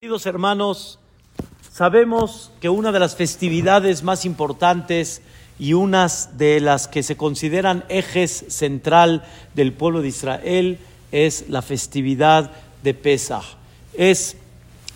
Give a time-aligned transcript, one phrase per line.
[0.00, 1.00] Queridos hermanos,
[1.72, 5.22] sabemos que una de las festividades más importantes
[5.58, 9.24] y unas de las que se consideran ejes central
[9.56, 10.78] del pueblo de Israel
[11.10, 12.52] es la festividad
[12.84, 13.42] de Pesach.
[13.92, 14.36] Es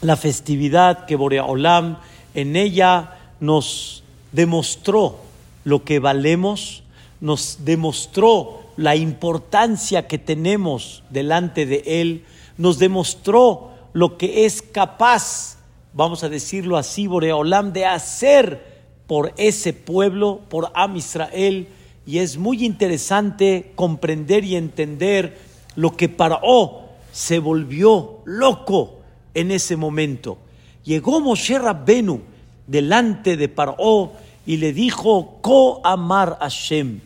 [0.02, 1.98] la festividad que Boreolam
[2.34, 5.18] en ella nos demostró
[5.64, 6.84] lo que valemos,
[7.20, 12.24] nos demostró la importancia que tenemos delante de Él,
[12.56, 15.58] nos demostró lo que es capaz,
[15.92, 18.72] vamos a decirlo así, Boreolam, de hacer
[19.06, 21.68] por ese pueblo, por Am Israel.
[22.06, 25.38] Y es muy interesante comprender y entender
[25.76, 29.00] lo que Paró se volvió loco
[29.34, 30.38] en ese momento.
[30.84, 32.22] Llegó Moshe Rabbenu
[32.66, 34.12] delante de Paró
[34.46, 37.00] y le dijo, Ko Amar Hashem.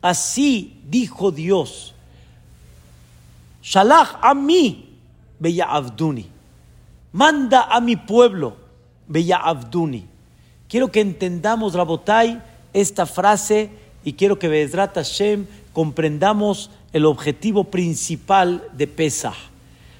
[0.00, 1.94] Así dijo Dios,
[3.62, 4.90] Shalach a mí
[5.38, 6.29] Bella Abduni.
[7.12, 8.56] Manda a mi pueblo,
[9.08, 10.06] Bella Abduni.
[10.68, 12.40] Quiero que entendamos, Rabotai,
[12.72, 13.70] esta frase
[14.04, 19.34] y quiero que Bezrat Hashem comprendamos el objetivo principal de Pesach.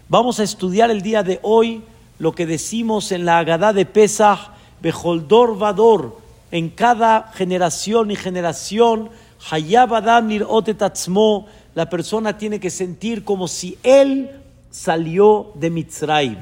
[0.08, 1.82] Vamos a estudiar el día de hoy
[2.20, 4.38] lo que decimos en la Agadá de Pesach,
[4.80, 6.18] Bejoldor Vador,
[6.52, 9.10] en cada generación y generación,
[9.50, 14.30] Hayab Adam Nirotetatzmo, la persona tiene que sentir como si él
[14.70, 16.38] salió de Mitzrayim.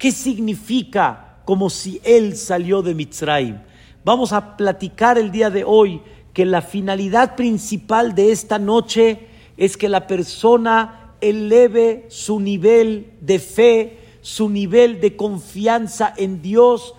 [0.00, 3.58] ¿Qué significa como si él salió de Mitzrayim?
[4.02, 6.00] Vamos a platicar el día de hoy
[6.32, 9.26] que la finalidad principal de esta noche
[9.58, 16.94] es que la persona eleve su nivel de fe, su nivel de confianza en Dios,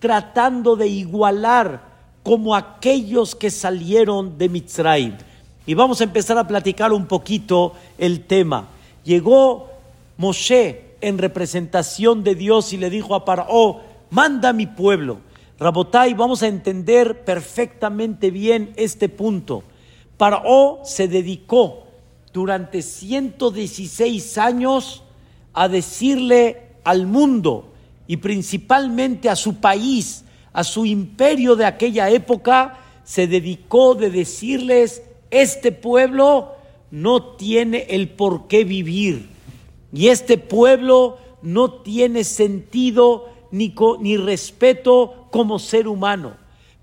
[0.00, 1.92] tratando de igualar
[2.24, 5.16] como aquellos que salieron de Mitzrayim.
[5.64, 8.66] Y vamos a empezar a platicar un poquito el tema.
[9.04, 9.70] Llegó
[10.16, 15.18] Moshe en representación de Dios y le dijo a Paró, manda a mi pueblo.
[15.58, 19.64] Rabotai, vamos a entender perfectamente bien este punto.
[20.16, 21.84] Paró se dedicó
[22.32, 25.02] durante 116 años
[25.52, 27.72] a decirle al mundo
[28.06, 35.02] y principalmente a su país, a su imperio de aquella época, se dedicó de decirles,
[35.30, 36.52] este pueblo
[36.90, 39.31] no tiene el por qué vivir
[39.92, 46.34] y este pueblo no tiene sentido ni, respeto como ser humano.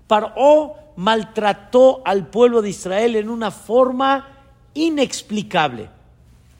[0.06, 4.28] Paró maltrató al pueblo de Israel en una forma
[4.74, 5.88] inexplicable.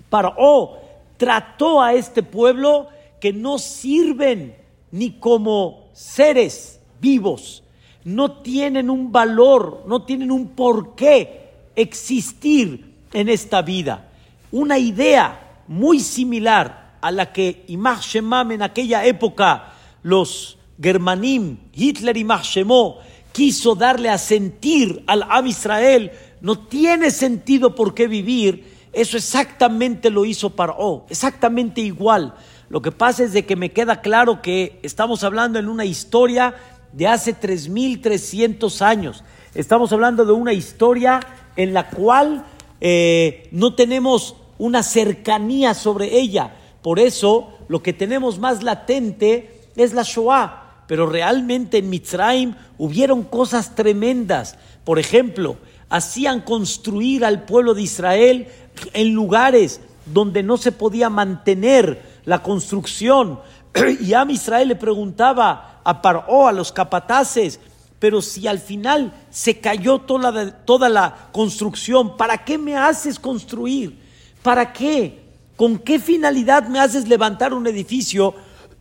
[0.09, 0.79] Paró
[1.17, 2.89] trató a este pueblo
[3.21, 4.57] que no sirven
[4.91, 7.63] ni como seres vivos,
[8.03, 14.09] no tienen un valor, no tienen un porqué existir en esta vida.
[14.51, 19.73] Una idea muy similar a la que Imach Shemam en aquella época
[20.03, 22.99] los Germanim, Hitler y Shemó,
[23.31, 26.11] quiso darle a sentir al Am Israel,
[26.41, 32.35] no tiene sentido por qué vivir, eso exactamente lo hizo Paró, exactamente igual.
[32.69, 36.57] Lo que pasa es de que me queda claro que estamos hablando en una historia
[36.93, 39.23] de hace 3.300 años.
[39.55, 41.21] Estamos hablando de una historia
[41.55, 42.45] en la cual
[42.81, 46.55] eh, no tenemos una cercanía sobre ella.
[46.83, 50.85] Por eso lo que tenemos más latente es la Shoah.
[50.87, 54.59] Pero realmente en Mitzrayim hubieron cosas tremendas.
[54.85, 55.57] Por ejemplo,
[55.89, 58.49] hacían construir al pueblo de Israel
[58.93, 63.41] en lugares donde no se podía mantener la construcción.
[64.01, 67.61] Y a Israel le preguntaba a Paró, a los capataces,
[67.99, 74.10] pero si al final se cayó toda toda la construcción, ¿para qué me haces construir?
[74.43, 75.21] ¿Para qué?
[75.57, 78.35] ¿Con qué finalidad me haces levantar un edificio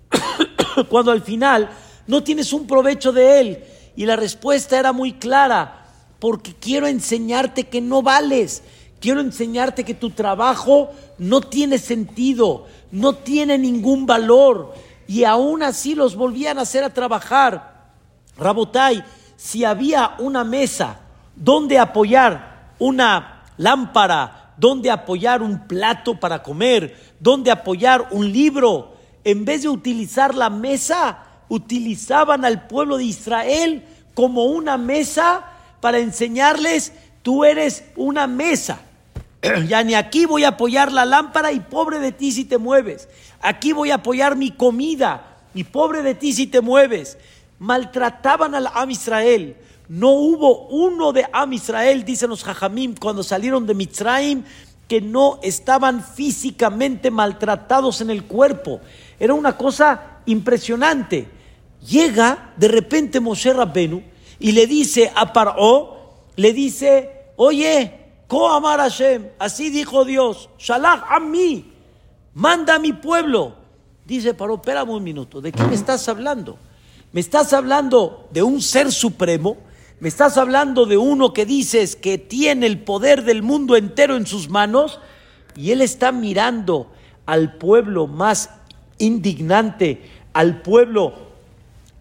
[0.89, 1.69] cuando al final
[2.07, 3.63] no tienes un provecho de él?
[3.95, 5.85] Y la respuesta era muy clara,
[6.19, 8.63] porque quiero enseñarte que no vales,
[9.01, 14.73] quiero enseñarte que tu trabajo no tiene sentido, no tiene ningún valor.
[15.05, 17.89] Y aún así los volvían a hacer a trabajar.
[18.37, 19.03] Rabotai,
[19.35, 20.99] si había una mesa
[21.35, 28.97] donde apoyar una lámpara, dónde apoyar un plato para comer, dónde apoyar un libro.
[29.23, 33.83] En vez de utilizar la mesa, utilizaban al pueblo de Israel
[34.13, 35.45] como una mesa
[35.81, 38.79] para enseñarles, tú eres una mesa.
[39.67, 43.07] ya ni aquí voy a apoyar la lámpara y pobre de ti si te mueves.
[43.41, 47.17] Aquí voy a apoyar mi comida y pobre de ti si te mueves.
[47.59, 49.55] Maltrataban al Am Israel.
[49.89, 54.43] No hubo uno de Am Israel, dicen los Jajamim, cuando salieron de Mitzrayim,
[54.87, 58.81] que no estaban físicamente maltratados en el cuerpo.
[59.19, 61.27] Era una cosa impresionante.
[61.87, 64.03] Llega de repente Moshe Rabbenu
[64.39, 67.95] y le dice a Paró, le dice, oye,
[68.27, 71.73] Ko Amar Hashem, así dijo Dios, Shalach a mí,
[72.35, 73.55] manda a mi pueblo.
[74.05, 76.59] Dice Paró, espérame un minuto, ¿de qué me estás hablando?
[77.11, 79.68] ¿Me estás hablando de un ser supremo?
[79.99, 84.25] ¿Me estás hablando de uno que dices que tiene el poder del mundo entero en
[84.25, 85.01] sus manos?
[85.57, 86.89] Y él está mirando
[87.25, 88.49] al pueblo más
[88.97, 90.01] indignante,
[90.31, 91.13] al pueblo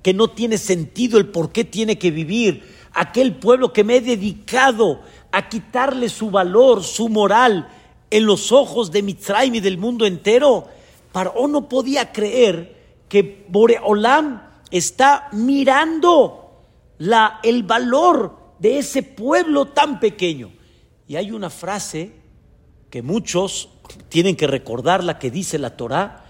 [0.01, 2.63] que no tiene sentido el por qué tiene que vivir,
[2.93, 5.01] aquel pueblo que me he dedicado
[5.33, 7.69] a quitarle su valor, su moral
[8.13, 10.69] en los ojos de Mitzrayim y del mundo entero.
[11.11, 12.77] Paró no podía creer
[13.09, 14.41] que Boreolam
[14.71, 16.38] está mirando
[16.99, 20.51] la, el valor de ese pueblo tan pequeño.
[21.07, 22.13] Y hay una frase
[22.91, 23.71] que muchos
[24.09, 26.25] tienen que recordar, la que dice la Torá,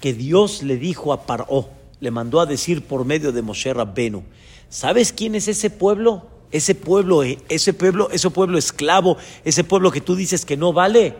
[0.00, 1.68] que Dios le dijo a Paró,
[2.00, 4.24] le mandó a decir por medio de Moshe Rabbenu,
[4.68, 6.26] ¿sabes quién es ese pueblo?
[6.50, 11.16] Ese pueblo, ese pueblo, ese pueblo esclavo, ese pueblo que tú dices que no vale,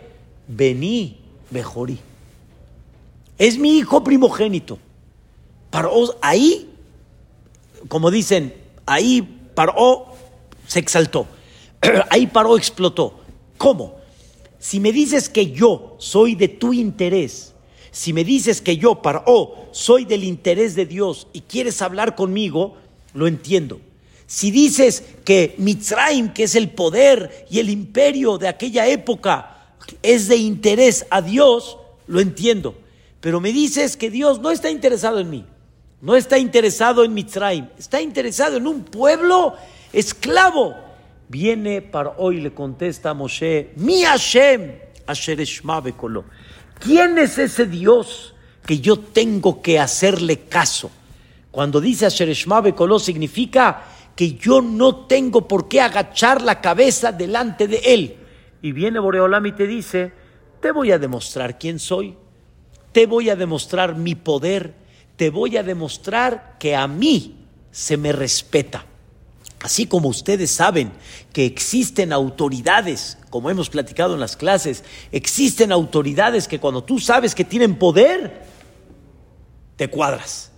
[0.47, 1.19] vení,
[1.51, 1.99] mejorí.
[3.37, 4.79] Es mi hijo primogénito.
[5.71, 6.71] Paró ahí,
[7.89, 8.55] como dicen,
[8.87, 9.23] Ahí
[9.55, 10.07] paró,
[10.67, 11.27] se exaltó.
[12.11, 13.21] Ahí paró, explotó.
[13.57, 13.97] ¿Cómo?
[14.59, 17.55] Si me dices que yo soy de tu interés,
[17.91, 22.77] si me dices que yo, paró, soy del interés de Dios y quieres hablar conmigo,
[23.13, 23.81] lo entiendo.
[24.27, 30.29] Si dices que Mitzrayim, que es el poder y el imperio de aquella época, es
[30.29, 31.77] de interés a Dios,
[32.07, 32.75] lo entiendo.
[33.21, 35.45] Pero me dices que Dios no está interesado en mí.
[36.05, 39.55] No está interesado en Mitzrayim, está interesado en un pueblo
[39.91, 40.75] esclavo.
[41.31, 44.73] Viene para hoy, le contesta a Moshe, mi Hashem,
[45.07, 45.43] Asher
[46.79, 48.35] ¿Quién es ese Dios
[48.67, 50.91] que yo tengo que hacerle caso?
[51.51, 53.85] Cuando dice Asher Bekolo significa
[54.15, 58.17] que yo no tengo por qué agachar la cabeza delante de él.
[58.61, 60.13] Y viene Boreolam y te dice,
[60.61, 62.15] te voy a demostrar quién soy,
[62.93, 64.84] te voy a demostrar mi poder,
[65.17, 68.87] te voy a demostrar que a mí se me respeta.
[69.61, 70.93] Así como ustedes saben
[71.33, 77.35] que existen autoridades, como hemos platicado en las clases, existen autoridades que cuando tú sabes
[77.35, 78.43] que tienen poder,
[79.77, 80.53] te cuadras,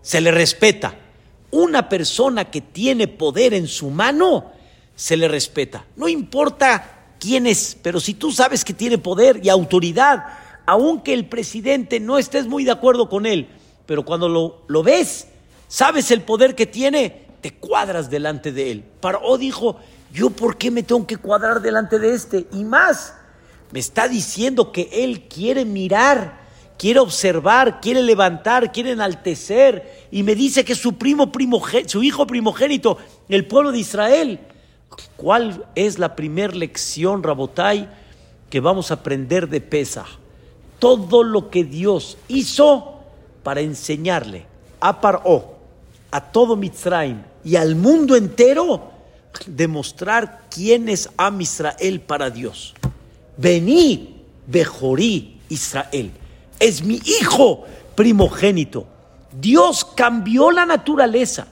[0.00, 0.96] se le respeta.
[1.50, 4.52] Una persona que tiene poder en su mano,
[4.94, 5.84] se le respeta.
[5.94, 10.24] No importa quién es, pero si tú sabes que tiene poder y autoridad,
[10.64, 13.48] aunque el presidente no estés muy de acuerdo con él,
[13.86, 15.28] pero cuando lo, lo ves,
[15.68, 18.84] sabes el poder que tiene, te cuadras delante de él.
[19.00, 19.76] Paró dijo,
[20.12, 22.46] yo por qué me tengo que cuadrar delante de este?
[22.52, 23.14] Y más,
[23.70, 26.40] me está diciendo que él quiere mirar,
[26.78, 31.30] quiere observar, quiere levantar, quiere enaltecer, y me dice que su primo
[31.86, 32.98] su hijo primogénito,
[33.28, 34.40] el pueblo de Israel.
[35.16, 37.88] ¿Cuál es la primera lección, Rabotai,
[38.48, 40.06] que vamos a aprender de Pesa?
[40.78, 42.95] Todo lo que Dios hizo
[43.46, 44.44] para enseñarle
[44.80, 45.54] a Paró,
[46.10, 48.90] a todo Mitzrayim y al mundo entero,
[49.46, 52.74] demostrar quién es Am Israel para Dios.
[53.36, 54.16] Vení,
[54.48, 56.10] Bejorí Israel.
[56.58, 57.62] Es mi hijo
[57.94, 58.88] primogénito.
[59.30, 61.46] Dios cambió la naturaleza.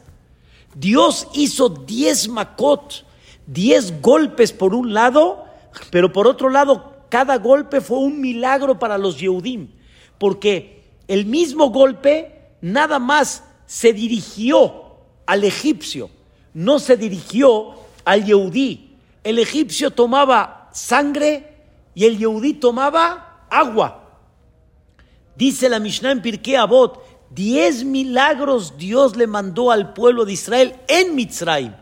[0.74, 3.04] Dios hizo diez macot,
[3.46, 5.44] diez golpes por un lado,
[5.92, 9.68] pero por otro lado, cada golpe fue un milagro para los Yehudim,
[10.18, 10.74] porque
[11.08, 14.96] el mismo golpe nada más se dirigió
[15.26, 16.10] al egipcio,
[16.52, 18.96] no se dirigió al Yehudí.
[19.22, 21.56] El egipcio tomaba sangre
[21.94, 24.20] y el Yehudí tomaba agua.
[25.36, 30.76] Dice la Mishnah en Pirkei Avot, diez milagros Dios le mandó al pueblo de Israel
[30.86, 31.72] en Mitzrayim.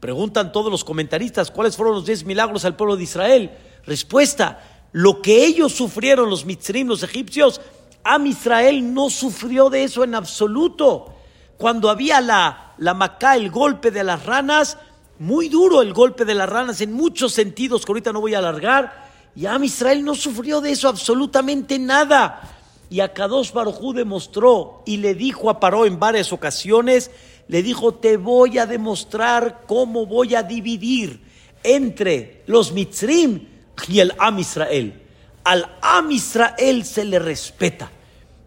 [0.00, 3.50] Preguntan todos los comentaristas, ¿cuáles fueron los diez milagros al pueblo de Israel?
[3.84, 4.62] Respuesta,
[4.92, 7.60] lo que ellos sufrieron, los Mitzrayim, los egipcios,
[8.04, 11.14] Am Israel no sufrió de eso en absoluto.
[11.56, 14.78] Cuando había la, la macá, el golpe de las ranas,
[15.18, 18.38] muy duro el golpe de las ranas en muchos sentidos, que ahorita no voy a
[18.38, 19.04] alargar,
[19.36, 22.50] y Am Israel no sufrió de eso absolutamente nada.
[22.90, 27.10] Y a Kadosh Barujú demostró y le dijo a Paró en varias ocasiones,
[27.48, 31.20] le dijo, te voy a demostrar cómo voy a dividir
[31.62, 33.48] entre los Mitzrim
[33.88, 35.02] y el Am Israel.
[35.42, 37.90] Al Am Israel se le respeta.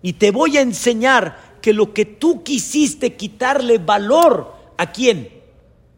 [0.07, 5.27] Y te voy a enseñar que lo que tú quisiste quitarle valor, ¿a quién?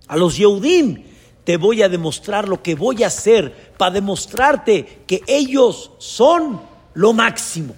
[0.08, 1.04] A los Yehudim.
[1.44, 6.60] Te voy a demostrar lo que voy a hacer para demostrarte que ellos son
[6.96, 7.75] lo máximo.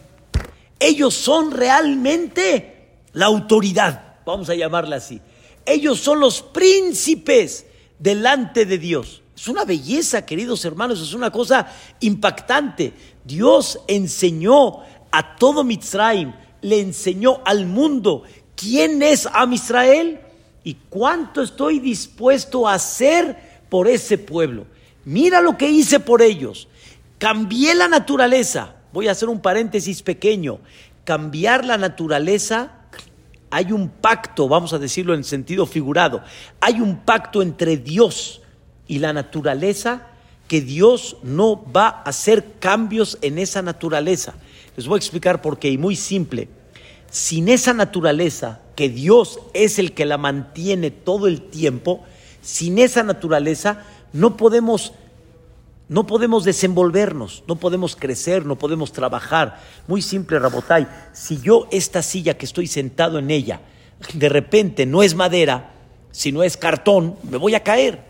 [0.80, 5.20] Ellos son realmente la autoridad, vamos a llamarla así.
[5.66, 7.66] Ellos son los príncipes
[8.00, 9.22] delante de Dios.
[9.36, 11.68] Es una belleza, queridos hermanos, es una cosa
[12.00, 12.94] impactante.
[13.26, 14.80] Dios enseñó
[15.12, 18.24] a todo Mitzrayim, le enseñó al mundo
[18.56, 20.20] quién es Am Israel
[20.64, 24.66] y cuánto estoy dispuesto a hacer por ese pueblo.
[25.06, 26.68] Mira lo que hice por ellos.
[27.18, 28.76] Cambié la naturaleza.
[28.94, 30.60] Voy a hacer un paréntesis pequeño.
[31.04, 32.82] Cambiar la naturaleza,
[33.50, 36.24] hay un pacto, vamos a decirlo en sentido figurado,
[36.60, 38.42] hay un pacto entre Dios
[38.88, 40.08] y la naturaleza
[40.48, 44.36] que Dios no va a hacer cambios en esa naturaleza.
[44.76, 46.48] Les voy a explicar por qué, y muy simple.
[47.10, 52.04] Sin esa naturaleza, que Dios es el que la mantiene todo el tiempo,
[52.42, 54.94] sin esa naturaleza no podemos
[55.92, 59.60] no podemos desenvolvernos, no podemos crecer, no podemos trabajar.
[59.90, 60.88] Muy simple, Rabotay.
[61.12, 63.60] Si yo esta silla que estoy sentado en ella,
[64.14, 65.74] de repente no es madera,
[66.12, 68.06] sino es cartón, me voy a caer.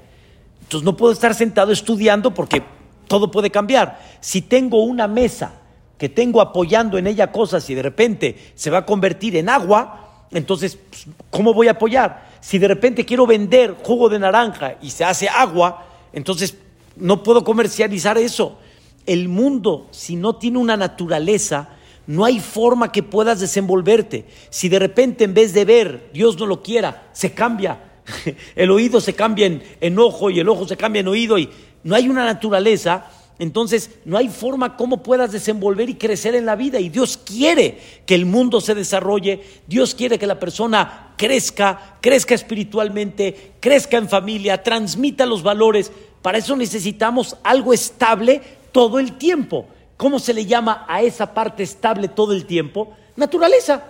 [0.61, 2.63] Entonces no puedo estar sentado estudiando porque
[3.07, 3.99] todo puede cambiar.
[4.21, 5.60] Si tengo una mesa
[6.01, 10.25] que tengo apoyando en ella cosas y de repente se va a convertir en agua,
[10.31, 12.27] entonces, pues, ¿cómo voy a apoyar?
[12.41, 16.57] Si de repente quiero vender jugo de naranja y se hace agua, entonces
[16.95, 18.57] no puedo comercializar eso.
[19.05, 21.69] El mundo, si no tiene una naturaleza,
[22.07, 24.25] no hay forma que puedas desenvolverte.
[24.49, 27.77] Si de repente en vez de ver, Dios no lo quiera, se cambia,
[28.55, 31.47] el oído se cambia en, en ojo y el ojo se cambia en oído y
[31.83, 33.05] no hay una naturaleza,
[33.41, 36.79] entonces no hay forma como puedas desenvolver y crecer en la vida.
[36.79, 42.35] Y Dios quiere que el mundo se desarrolle, Dios quiere que la persona crezca, crezca
[42.35, 45.91] espiritualmente, crezca en familia, transmita los valores.
[46.21, 49.65] Para eso necesitamos algo estable todo el tiempo.
[49.97, 52.93] ¿Cómo se le llama a esa parte estable todo el tiempo?
[53.15, 53.85] Naturaleza.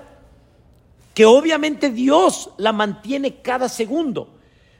[1.14, 4.30] Que obviamente Dios la mantiene cada segundo.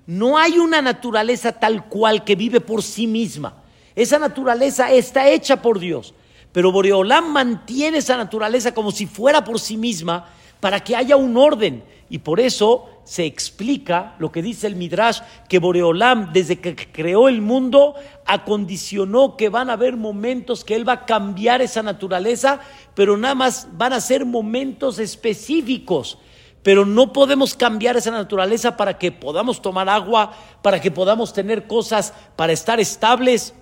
[0.08, 3.61] No hay una naturaleza tal cual que vive por sí misma.
[3.96, 6.14] Esa naturaleza está hecha por Dios.
[6.52, 10.28] Pero Boreolán mantiene esa naturaleza como si fuera por sí misma
[10.60, 11.84] para que haya un orden.
[12.10, 17.30] Y por eso se explica lo que dice el Midrash, que Boreolam, desde que creó
[17.30, 17.96] el mundo,
[18.26, 22.60] acondicionó que van a haber momentos que Él va a cambiar esa naturaleza,
[22.96, 26.18] pero nada más van a ser momentos específicos.
[26.64, 31.66] Pero no podemos cambiar esa naturaleza para que podamos tomar agua, para que podamos tener
[31.66, 33.56] cosas, para estar estables.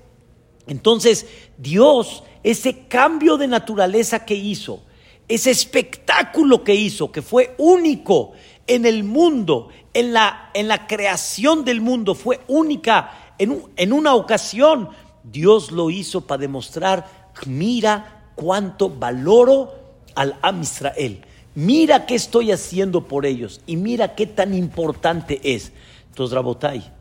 [0.68, 1.26] Entonces,
[1.58, 4.84] Dios, ese cambio de naturaleza que hizo,
[5.28, 8.34] ese espectáculo que hizo, que fue único
[8.68, 14.14] en el mundo, en la, en la creación del mundo, fue única en, en una
[14.14, 14.90] ocasión,
[15.24, 19.74] Dios lo hizo para demostrar, mira cuánto valoro
[20.14, 21.22] al Am Israel.
[21.56, 25.72] Mira qué estoy haciendo por ellos y mira qué tan importante es.
[26.10, 26.92] Entonces, Rabotai,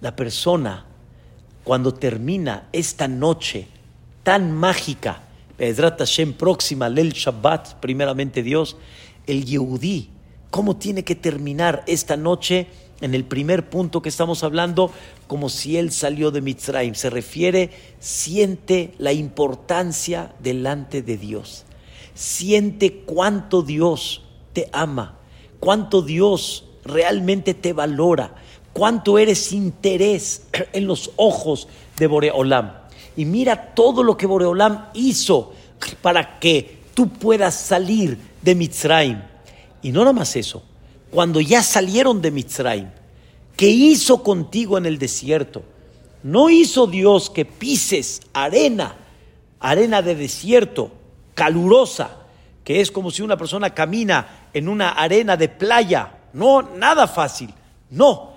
[0.00, 0.86] la persona
[1.64, 3.66] cuando termina esta noche
[4.22, 5.22] tan mágica,
[5.56, 8.76] Pedrat Hashem próxima, Lel Shabbat, primeramente Dios,
[9.26, 10.10] el Yehudí,
[10.50, 12.66] ¿cómo tiene que terminar esta noche?
[13.00, 14.92] En el primer punto que estamos hablando,
[15.26, 21.64] como si él salió de Mitzrayim, se refiere, siente la importancia delante de Dios,
[22.14, 25.18] siente cuánto Dios te ama,
[25.58, 28.34] cuánto Dios realmente te valora,
[28.72, 32.72] cuánto eres interés en los ojos de Boreolam.
[33.16, 35.52] Y mira todo lo que Boreolam hizo
[36.00, 39.20] para que tú puedas salir de Mitzrayim.
[39.82, 40.62] Y no nada más eso,
[41.10, 42.88] cuando ya salieron de Mitzrayim,
[43.56, 45.62] ¿qué hizo contigo en el desierto?
[46.22, 48.96] No hizo Dios que pises arena,
[49.60, 50.92] arena de desierto,
[51.34, 52.18] calurosa,
[52.64, 56.18] que es como si una persona camina en una arena de playa.
[56.32, 57.52] No, nada fácil.
[57.90, 58.31] No,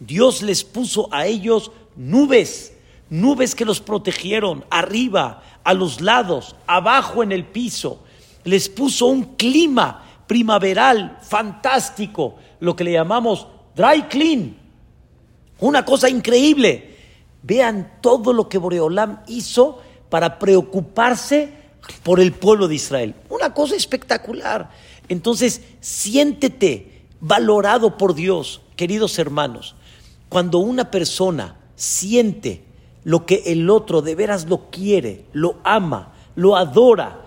[0.00, 2.72] Dios les puso a ellos nubes,
[3.10, 8.02] nubes que los protegieron arriba, a los lados, abajo en el piso.
[8.44, 14.56] Les puso un clima primaveral fantástico, lo que le llamamos dry clean.
[15.60, 16.96] Una cosa increíble.
[17.42, 21.52] Vean todo lo que Boreolam hizo para preocuparse
[22.02, 23.14] por el pueblo de Israel.
[23.28, 24.70] Una cosa espectacular.
[25.08, 29.74] Entonces, siéntete valorado por Dios, queridos hermanos.
[30.30, 32.62] Cuando una persona siente
[33.04, 37.20] lo que el otro de veras lo quiere, lo ama, lo adora,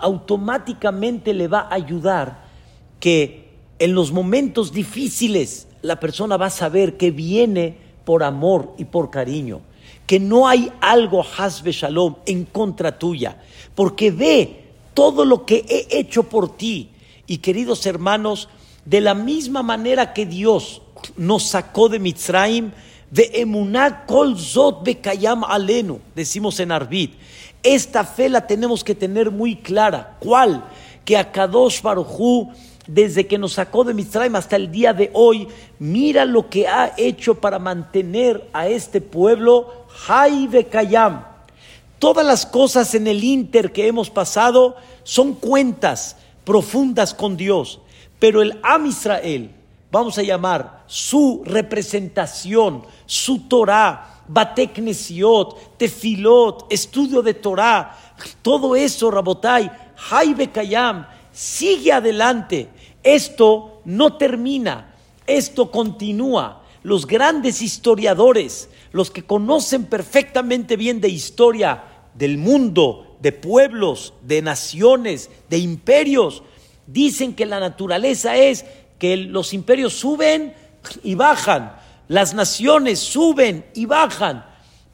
[0.00, 2.46] automáticamente le va a ayudar
[2.98, 3.48] que
[3.78, 9.08] en los momentos difíciles la persona va a saber que viene por amor y por
[9.08, 9.60] cariño,
[10.06, 13.40] que no hay algo hasbe shalom en contra tuya,
[13.76, 16.90] porque ve todo lo que he hecho por ti.
[17.28, 18.48] Y queridos hermanos,
[18.84, 20.82] de la misma manera que Dios
[21.16, 22.70] nos sacó de Mitzrayim,
[23.10, 27.14] de emuná kol zot bekayam alenu, decimos en Arbit.
[27.62, 30.16] Esta fe la tenemos que tener muy clara.
[30.20, 30.64] ¿Cuál?
[31.04, 32.50] Que a Kadosh Barujú,
[32.86, 36.92] desde que nos sacó de Mitzrayim hasta el día de hoy, mira lo que ha
[36.96, 41.24] hecho para mantener a este pueblo Hay Bekayam.
[41.98, 47.80] Todas las cosas en el Inter que hemos pasado son cuentas profundas con Dios.
[48.18, 49.50] Pero el Am Israel,
[49.90, 57.96] vamos a llamar su representación, su Torah, Bateknesiot, Tefilot, estudio de Torah,
[58.42, 59.70] todo eso, Rabotai,
[60.10, 62.68] Haibe Kayam, sigue adelante.
[63.02, 64.94] Esto no termina,
[65.26, 66.62] esto continúa.
[66.82, 74.42] Los grandes historiadores, los que conocen perfectamente bien de historia del mundo, de pueblos, de
[74.42, 76.42] naciones, de imperios,
[76.86, 78.64] dicen que la naturaleza es
[78.98, 80.54] que los imperios suben
[81.02, 81.76] y bajan,
[82.08, 84.44] las naciones suben y bajan,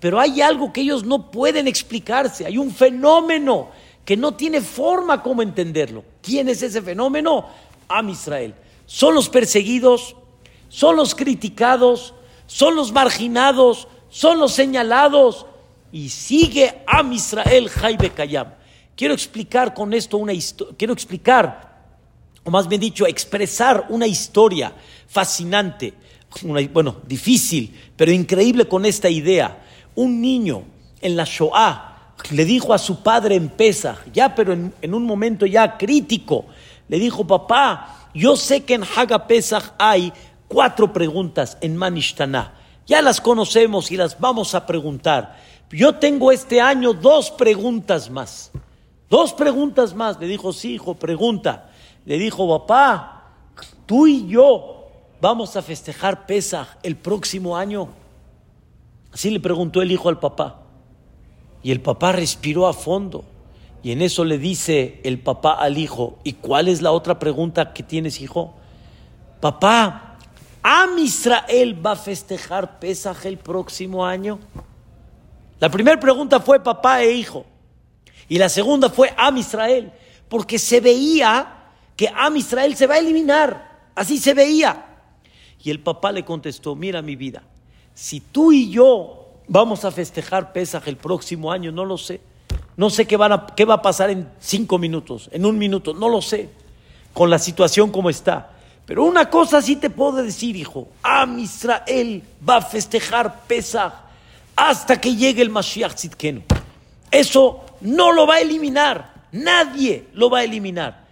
[0.00, 3.70] pero hay algo que ellos no pueden explicarse, hay un fenómeno
[4.04, 6.04] que no tiene forma como entenderlo.
[6.20, 7.46] ¿Quién es ese fenómeno?
[7.88, 8.54] Am Israel.
[8.87, 10.14] Son los perseguidos,
[10.68, 12.12] son los criticados,
[12.46, 15.46] son los marginados, son los señalados
[15.90, 18.52] y sigue Am Israel Jaibe Kayam.
[18.94, 21.73] Quiero explicar con esto una historia, quiero explicar
[22.44, 24.72] o más bien dicho, expresar una historia
[25.08, 25.94] fascinante,
[26.72, 29.62] bueno, difícil, pero increíble con esta idea.
[29.94, 30.64] Un niño
[31.00, 35.46] en la Shoah le dijo a su padre en Pesach, ya pero en, un momento
[35.46, 36.46] ya crítico,
[36.88, 40.12] le dijo, papá, yo sé que en Haga Pesach hay
[40.46, 42.54] cuatro preguntas en Manishtana.
[42.86, 45.38] Ya las conocemos y las vamos a preguntar.
[45.70, 48.50] Yo tengo este año dos preguntas más.
[49.08, 50.20] Dos preguntas más.
[50.20, 51.70] Le dijo, sí, hijo, pregunta
[52.04, 53.32] le dijo, papá,
[53.87, 54.88] tú y yo
[55.20, 57.88] vamos a festejar Pesach el próximo año.
[59.12, 60.61] Así le preguntó el hijo al papá.
[61.62, 63.24] Y el papá respiró a fondo.
[63.83, 67.72] Y en eso le dice el papá al hijo, ¿y cuál es la otra pregunta
[67.72, 68.55] que tienes, hijo?
[69.40, 70.16] Papá,
[70.62, 74.38] ¿Am Israel va a festejar Pesach el próximo año?
[75.61, 77.44] La primera pregunta fue papá e hijo.
[78.28, 79.92] Y la segunda fue Am Israel,
[80.28, 81.53] porque se veía
[81.96, 83.90] que Am Israel se va a eliminar.
[83.94, 84.87] Así se veía.
[85.62, 87.42] Y el papá le contestó, mira mi vida,
[87.94, 92.20] si tú y yo vamos a festejar Pesaj el próximo año, no lo sé.
[92.76, 93.16] No sé qué,
[93.57, 96.48] qué va a pasar en cinco minutos, en un minuto, no lo sé,
[97.12, 98.50] con la situación como está.
[98.85, 103.92] Pero una cosa sí te puedo decir, hijo, Am Israel va a festejar Pesaj
[104.57, 105.94] hasta que llegue el Mashiach.
[107.11, 111.03] Eso no lo va a eliminar, nadie lo va a eliminar.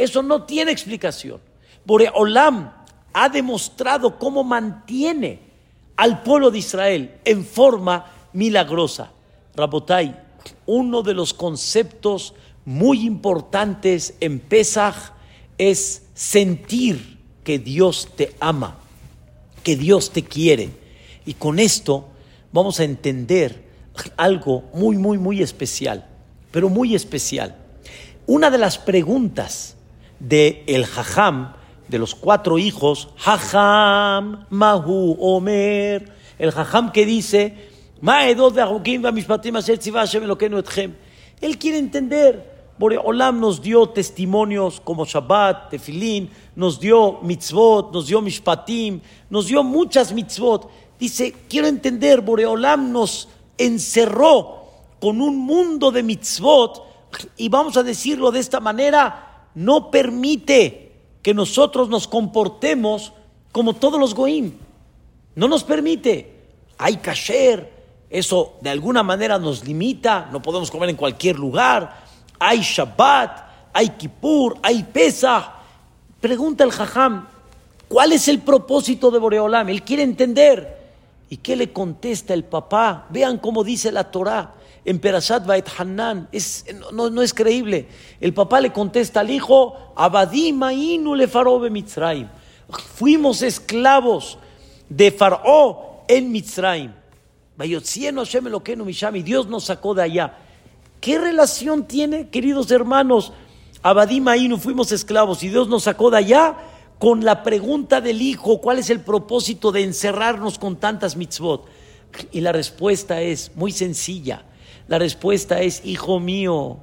[0.00, 1.42] Eso no tiene explicación.
[1.84, 2.72] Boreolam
[3.12, 5.40] ha demostrado cómo mantiene
[5.94, 9.12] al pueblo de Israel en forma milagrosa.
[9.54, 10.18] Rabotai,
[10.64, 12.32] uno de los conceptos
[12.64, 15.12] muy importantes en Pesach
[15.58, 18.78] es sentir que Dios te ama,
[19.62, 20.70] que Dios te quiere.
[21.26, 22.08] Y con esto
[22.52, 23.68] vamos a entender
[24.16, 26.08] algo muy, muy, muy especial,
[26.50, 27.54] pero muy especial.
[28.26, 29.76] Una de las preguntas
[30.20, 31.54] de el Jajam,
[31.88, 37.70] de los cuatro hijos, Jajam, Mahu, Omer, el Jajam que dice,
[41.40, 42.60] él quiere entender.
[42.80, 49.62] Olam nos dio testimonios como Shabbat, Tefilín, nos dio mitzvot, nos dio mishpatim, nos dio
[49.62, 50.70] muchas mitzvot.
[50.98, 53.28] Dice, quiero entender, Boreolam nos
[53.58, 54.64] encerró
[54.98, 56.82] con un mundo de mitzvot
[57.36, 63.12] y vamos a decirlo de esta manera, no permite que nosotros nos comportemos
[63.52, 64.52] como todos los goim.
[65.34, 66.36] No nos permite.
[66.78, 67.70] Hay kasher,
[68.08, 72.04] eso de alguna manera nos limita, no podemos comer en cualquier lugar.
[72.38, 75.44] Hay Shabbat, hay Kippur, hay Pesach.
[76.20, 77.26] Pregunta el Jajam,
[77.88, 79.68] ¿cuál es el propósito de Boreolam?
[79.68, 80.80] Él quiere entender.
[81.28, 83.06] ¿Y qué le contesta el papá?
[83.10, 84.54] Vean cómo dice la Torah
[84.84, 86.28] en Perashat Vaet Hanan.
[86.32, 87.88] Es, no, es creíble.
[88.20, 90.60] El papá le contesta al hijo, Abadim
[91.14, 92.28] le farobe Mitzrayim.
[92.94, 94.38] Fuimos esclavos
[94.88, 96.92] de Faraó en Mitzrayim.
[97.62, 100.38] Y Dios nos sacó de allá.
[101.00, 103.32] ¿Qué relación tiene, queridos hermanos?
[103.82, 106.56] Abadim Ainu fuimos esclavos y Dios nos sacó de allá
[106.98, 111.64] con la pregunta del hijo, ¿cuál es el propósito de encerrarnos con tantas mitzvot?
[112.30, 114.44] Y la respuesta es muy sencilla.
[114.90, 116.78] La respuesta es, hijo mío,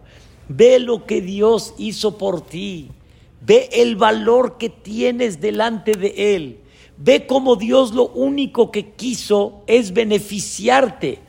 [0.47, 2.87] ve lo que Dios hizo por ti.
[3.41, 6.59] Ve el valor que tienes delante de Él.
[6.95, 11.19] Ve cómo Dios lo único que quiso es beneficiarte.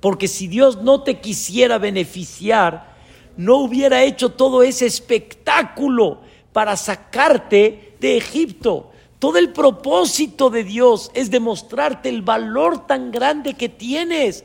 [0.00, 2.94] Porque si Dios no te quisiera beneficiar,
[3.38, 6.20] no hubiera hecho todo ese espectáculo
[6.52, 8.90] para sacarte de Egipto.
[9.18, 14.44] Todo el propósito de Dios es demostrarte el valor tan grande que tienes.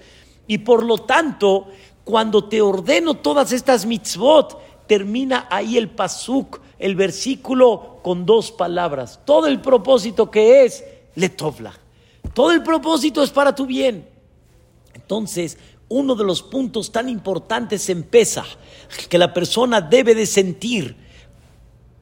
[0.51, 1.69] Y por lo tanto,
[2.03, 9.21] cuando te ordeno todas estas mitzvot, termina ahí el pasuk, el versículo con dos palabras.
[9.23, 10.83] Todo el propósito que es
[11.15, 11.73] letovla.
[12.33, 14.09] Todo el propósito es para tu bien.
[14.93, 18.05] Entonces, uno de los puntos tan importantes en
[19.07, 20.97] que la persona debe de sentir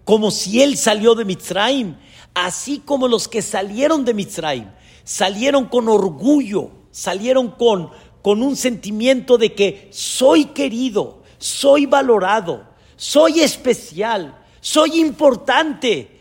[0.05, 1.97] como si él salió de Mitzrayim,
[2.33, 4.71] así como los que salieron de Mitzrayim,
[5.03, 13.41] salieron con orgullo, salieron con, con un sentimiento de que soy querido, soy valorado, soy
[13.41, 16.17] especial, soy importante.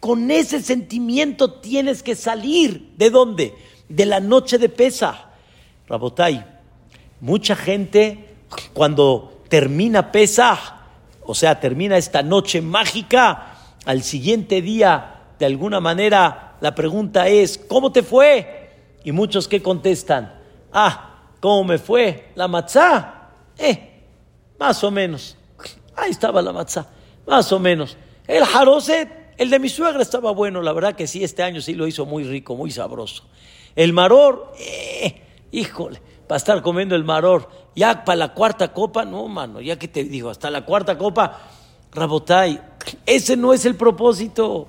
[0.00, 2.92] Con ese sentimiento tienes que salir.
[2.96, 3.54] ¿De dónde?
[3.88, 5.30] De la noche de pesa.
[5.88, 6.44] Rabotai,
[7.20, 8.28] mucha gente
[8.72, 10.78] cuando termina pesa,
[11.24, 17.58] o sea, termina esta noche mágica, al siguiente día, de alguna manera, la pregunta es,
[17.58, 18.70] ¿cómo te fue?
[19.04, 20.40] Y muchos que contestan,
[20.72, 21.11] ah,
[21.42, 22.28] ¿cómo me fue?
[22.36, 23.30] ¿La matzá?
[23.58, 24.00] Eh,
[24.60, 25.36] más o menos.
[25.96, 26.86] Ahí estaba la matzá,
[27.26, 27.96] más o menos.
[28.28, 31.74] El jaroset, el de mi suegra estaba bueno, la verdad que sí, este año sí
[31.74, 33.24] lo hizo muy rico, muy sabroso.
[33.74, 39.26] El maror, eh, híjole, para estar comiendo el maror, ya para la cuarta copa, no,
[39.26, 41.40] mano, ya que te digo, hasta la cuarta copa,
[41.90, 42.60] Rabotay,
[43.04, 44.64] ese no es el propósito.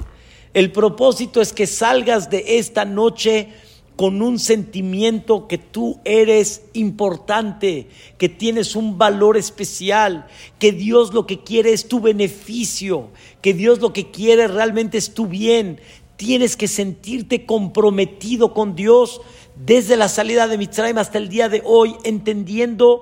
[0.56, 3.54] El propósito es que salgas de esta noche
[3.96, 10.28] con un sentimiento que tú eres importante, que tienes un valor especial,
[10.58, 13.10] que Dios lo que quiere es tu beneficio,
[13.42, 15.80] que Dios lo que quiere realmente es tu bien.
[16.16, 19.22] Tienes que sentirte comprometido con Dios
[19.56, 23.02] desde la salida de Mitzrayim hasta el día de hoy, entendiendo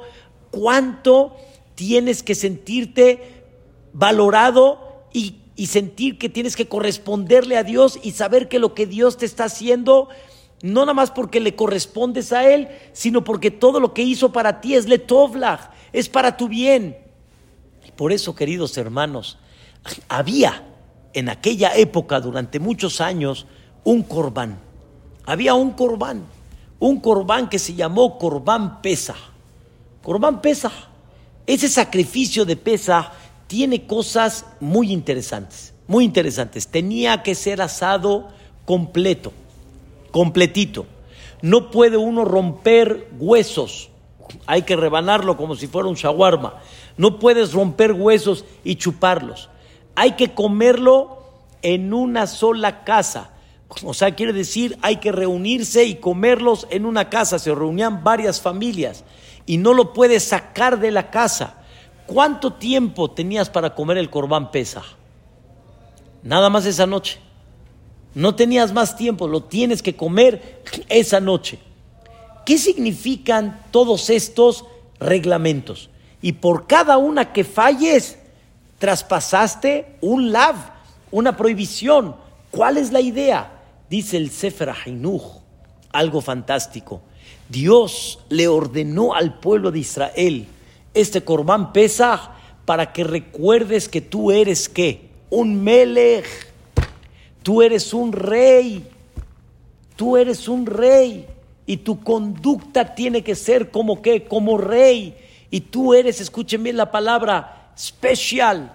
[0.49, 1.33] cuánto
[1.75, 3.45] tienes que sentirte
[3.93, 8.87] valorado y, y sentir que tienes que corresponderle a Dios y saber que lo que
[8.87, 10.09] Dios te está haciendo
[10.61, 14.61] no nada más porque le correspondes a Él, sino porque todo lo que hizo para
[14.61, 16.97] ti es letovlach, es para tu bien.
[17.95, 19.37] Por eso, queridos hermanos,
[20.07, 20.63] había
[21.13, 23.47] en aquella época, durante muchos años,
[23.83, 24.59] un corbán.
[25.25, 26.23] Había un corbán,
[26.79, 29.15] un corbán que se llamó corbán pesa.
[30.03, 30.71] Corbán pesa.
[31.45, 33.11] Ese sacrificio de pesa
[33.47, 36.67] tiene cosas muy interesantes, muy interesantes.
[36.67, 38.29] Tenía que ser asado
[38.65, 39.33] completo
[40.11, 40.85] completito.
[41.41, 43.89] No puede uno romper huesos.
[44.45, 46.55] Hay que rebanarlo como si fuera un shawarma.
[46.97, 49.49] No puedes romper huesos y chuparlos.
[49.95, 51.23] Hay que comerlo
[51.61, 53.31] en una sola casa.
[53.83, 57.39] O sea, quiere decir, hay que reunirse y comerlos en una casa.
[57.39, 59.03] Se reunían varias familias
[59.45, 61.63] y no lo puedes sacar de la casa.
[62.05, 64.83] ¿Cuánto tiempo tenías para comer el corbán pesa?
[66.23, 67.19] Nada más esa noche.
[68.13, 71.59] No tenías más tiempo, lo tienes que comer esa noche.
[72.45, 74.65] ¿Qué significan todos estos
[74.99, 75.89] reglamentos?
[76.21, 78.17] Y por cada una que falles,
[78.79, 80.55] traspasaste un lav,
[81.11, 82.15] una prohibición.
[82.51, 83.59] ¿Cuál es la idea?
[83.89, 85.23] Dice el Sefer Hainuch,
[85.91, 87.01] algo fantástico.
[87.47, 90.47] Dios le ordenó al pueblo de Israel
[90.93, 92.19] este Corbán Pesach
[92.65, 95.09] para que recuerdes que tú eres qué?
[95.29, 96.50] Un melech
[97.43, 98.87] Tú eres un rey,
[99.95, 101.27] tú eres un rey
[101.65, 105.15] y tu conducta tiene que ser como que, como rey.
[105.49, 108.73] Y tú eres, escuchen bien la palabra, especial.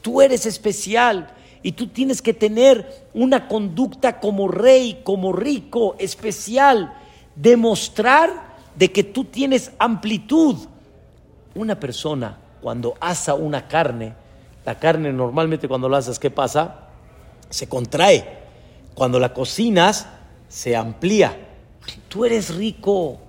[0.00, 6.94] Tú eres especial y tú tienes que tener una conducta como rey, como rico, especial.
[7.34, 10.56] Demostrar de que tú tienes amplitud.
[11.54, 14.14] Una persona cuando asa una carne,
[14.64, 16.83] la carne normalmente cuando la asas, ¿qué pasa?
[17.54, 18.26] Se contrae.
[18.94, 20.08] Cuando la cocinas,
[20.48, 21.38] se amplía.
[22.08, 23.20] Tú eres rico.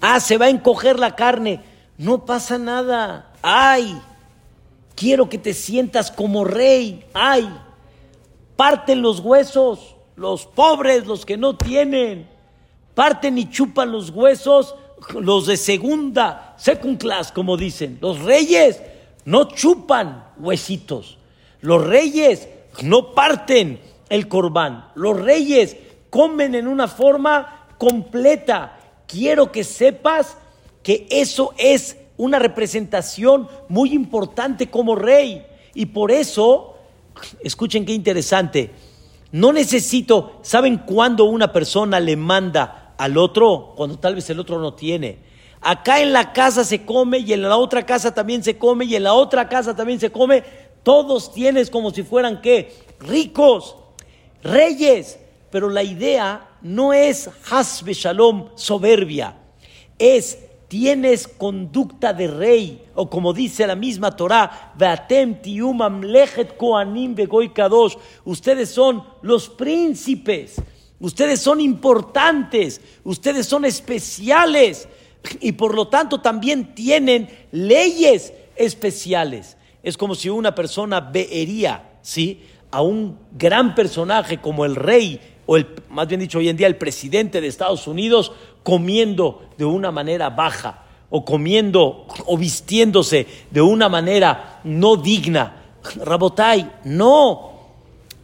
[0.00, 1.60] Ah, se va a encoger la carne.
[1.98, 3.30] No pasa nada.
[3.42, 4.00] Ay,
[4.94, 7.04] quiero que te sientas como rey.
[7.12, 7.46] Ay,
[8.56, 12.26] parten los huesos, los pobres, los que no tienen.
[12.94, 14.74] Parten y chupan los huesos,
[15.12, 17.98] los de segunda, second class, como dicen.
[18.00, 18.80] Los reyes
[19.26, 21.18] no chupan huesitos.
[21.64, 22.46] Los reyes
[22.82, 24.90] no parten el corbán.
[24.94, 25.78] Los reyes
[26.10, 28.78] comen en una forma completa.
[29.06, 30.36] Quiero que sepas
[30.82, 35.46] que eso es una representación muy importante como rey.
[35.72, 36.74] Y por eso,
[37.42, 38.70] escuchen qué interesante,
[39.32, 43.72] no necesito, ¿saben cuándo una persona le manda al otro?
[43.74, 45.16] Cuando tal vez el otro no tiene.
[45.66, 48.96] Acá en la casa se come y en la otra casa también se come y
[48.96, 50.44] en la otra casa también se come.
[50.84, 52.72] Todos tienes como si fueran qué?
[53.00, 53.74] Ricos,
[54.42, 55.18] reyes.
[55.50, 59.36] Pero la idea no es hasbe shalom, soberbia.
[59.98, 60.38] Es
[60.74, 64.74] tienes conducta de rey, o como dice la misma Torah,
[68.24, 70.60] ustedes son los príncipes,
[70.98, 74.88] ustedes son importantes, ustedes son especiales,
[75.40, 79.56] y por lo tanto también tienen leyes especiales.
[79.84, 82.42] Es como si una persona veería, ¿sí?
[82.70, 86.66] A un gran personaje como el rey, o el, más bien dicho hoy en día
[86.66, 93.60] el presidente de Estados Unidos, comiendo de una manera baja o comiendo o vistiéndose de
[93.60, 95.62] una manera no digna.
[96.02, 97.52] Rabotai, no,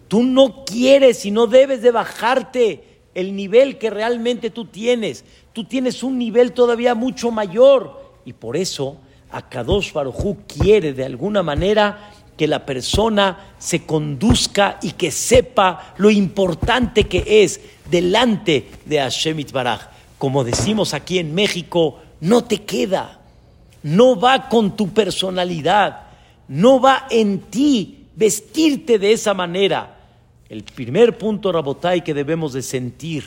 [0.09, 5.27] tú no quieres y no debes de bajarte el nivel que realmente tú tienes.
[5.53, 8.97] Tú tienes un nivel todavía mucho mayor y por eso
[9.33, 16.11] Akadosh Barujú quiere de alguna manera que la persona se conduzca y que sepa lo
[16.11, 23.21] importante que es delante de Hashem Itbaraj como decimos aquí en México, no te queda,
[23.83, 26.09] no va con tu personalidad,
[26.47, 29.97] no va en ti vestirte de esa manera.
[30.51, 33.25] El primer punto, Rabotay, que debemos de sentir,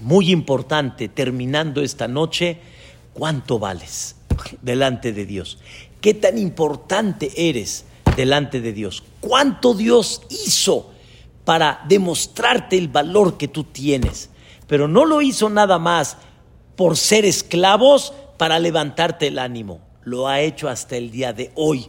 [0.00, 2.58] muy importante, terminando esta noche,
[3.14, 4.16] ¿cuánto vales
[4.60, 5.58] delante de Dios?
[6.00, 7.84] ¿Qué tan importante eres
[8.16, 9.02] delante de Dios?
[9.20, 10.90] ¿Cuánto Dios hizo
[11.44, 14.30] para demostrarte el valor que tú tienes?
[14.72, 16.16] pero no lo hizo nada más
[16.76, 19.80] por ser esclavos para levantarte el ánimo.
[20.02, 21.88] Lo ha hecho hasta el día de hoy,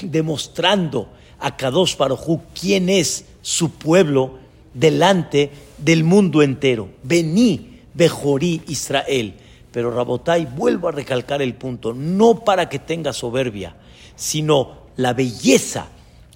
[0.00, 4.38] demostrando a Kadosh Baruj quién es su pueblo
[4.72, 6.88] delante del mundo entero.
[7.02, 9.34] Vení, Bejorí Israel.
[9.72, 13.74] Pero Rabotai, vuelvo a recalcar el punto, no para que tenga soberbia,
[14.14, 15.88] sino la belleza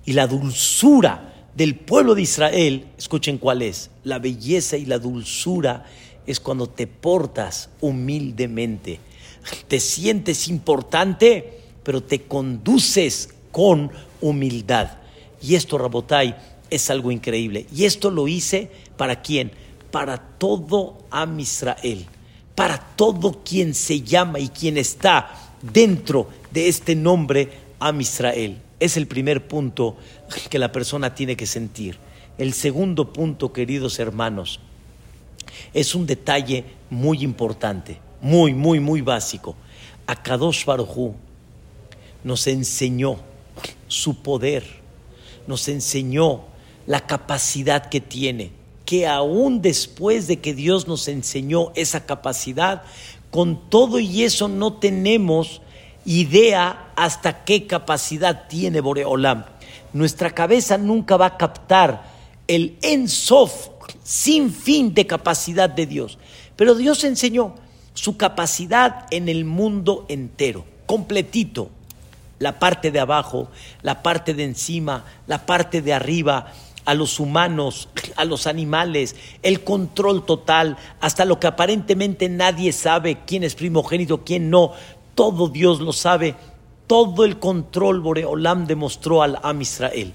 [0.05, 5.85] y la dulzura del pueblo de Israel, escuchen cuál es, la belleza y la dulzura
[6.27, 9.01] es cuando te portas humildemente,
[9.69, 14.99] te sientes importante, pero te conduces con humildad.
[15.41, 16.37] Y esto, Rabotai,
[16.69, 17.67] es algo increíble.
[17.75, 19.53] Y esto lo hice para quién?
[19.91, 22.07] Para todo Am Israel,
[22.57, 25.31] para todo quien se llama y quien está
[25.63, 28.61] dentro de este nombre Am Israel.
[28.81, 29.97] Es el primer punto
[30.51, 31.99] que la persona tiene que sentir.
[32.39, 34.59] El segundo punto, queridos hermanos,
[35.73, 39.55] es un detalle muy importante, muy, muy, muy básico.
[40.07, 41.15] Akadosh Barujú
[42.25, 43.19] nos enseñó
[43.89, 44.65] su poder,
[45.47, 46.45] nos enseñó
[46.87, 48.51] la capacidad que tiene,
[48.87, 52.85] que aún después de que Dios nos enseñó esa capacidad,
[53.31, 55.61] con todo y eso no tenemos
[56.07, 59.45] idea hasta qué capacidad tiene Boreolam.
[59.93, 62.05] Nuestra cabeza nunca va a captar
[62.47, 63.69] el ensof
[64.03, 66.19] sin fin de capacidad de Dios.
[66.55, 67.55] Pero Dios enseñó
[67.95, 71.71] su capacidad en el mundo entero, completito.
[72.39, 73.49] La parte de abajo,
[73.83, 76.53] la parte de encima, la parte de arriba,
[76.87, 83.19] a los humanos, a los animales, el control total, hasta lo que aparentemente nadie sabe,
[83.27, 84.73] quién es primogénito, quién no,
[85.15, 86.37] todo Dios lo sabe,
[86.87, 90.13] todo el control Boreolam demostró al Am Israel.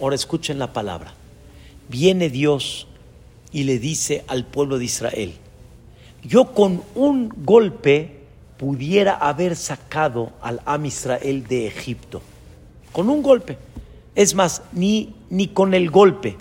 [0.00, 1.14] Ahora escuchen la palabra.
[1.88, 2.86] Viene Dios
[3.50, 5.34] y le dice al pueblo de Israel,
[6.22, 8.20] yo con un golpe
[8.58, 12.20] pudiera haber sacado al Am Israel de Egipto.
[12.92, 13.58] Con un golpe.
[14.14, 16.36] Es más, ni, ni con el golpe.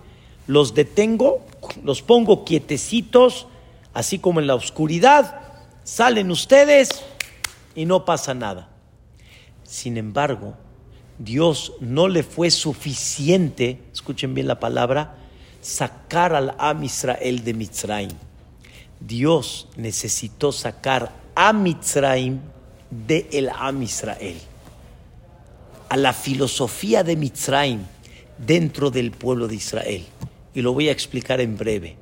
[0.47, 1.45] Los detengo,
[1.83, 3.47] los pongo quietecitos,
[3.93, 5.41] así como en la oscuridad.
[5.83, 7.03] Salen ustedes,
[7.75, 8.69] y no pasa nada.
[9.63, 10.55] Sin embargo,
[11.17, 15.15] Dios no le fue suficiente, escuchen bien la palabra,
[15.61, 18.11] sacar al Am Israel de Mitzrayim.
[18.99, 22.39] Dios necesitó sacar a Mitzrayim
[22.89, 24.37] de el Am Israel.
[25.93, 27.81] A la filosofía de Mitzrayim
[28.39, 30.03] dentro del pueblo de Israel.
[30.55, 31.97] Y lo voy a explicar en breve.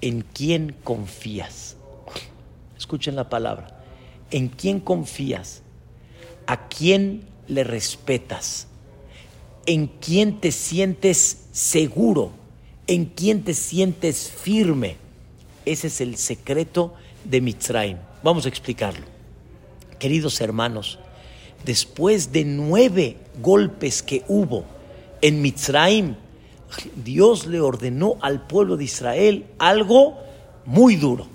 [0.00, 1.76] ¿En quién confías?
[2.74, 3.84] Escuchen la palabra
[4.34, 5.62] en quién confías,
[6.46, 8.66] a quién le respetas,
[9.64, 12.32] en quién te sientes seguro,
[12.88, 14.96] en quién te sientes firme.
[15.64, 17.98] Ese es el secreto de Mitzrayim.
[18.24, 19.06] Vamos a explicarlo.
[20.00, 20.98] Queridos hermanos,
[21.64, 24.64] después de nueve golpes que hubo
[25.20, 26.16] en Mitzraim,
[26.96, 30.18] Dios le ordenó al pueblo de Israel algo
[30.64, 31.26] muy duro,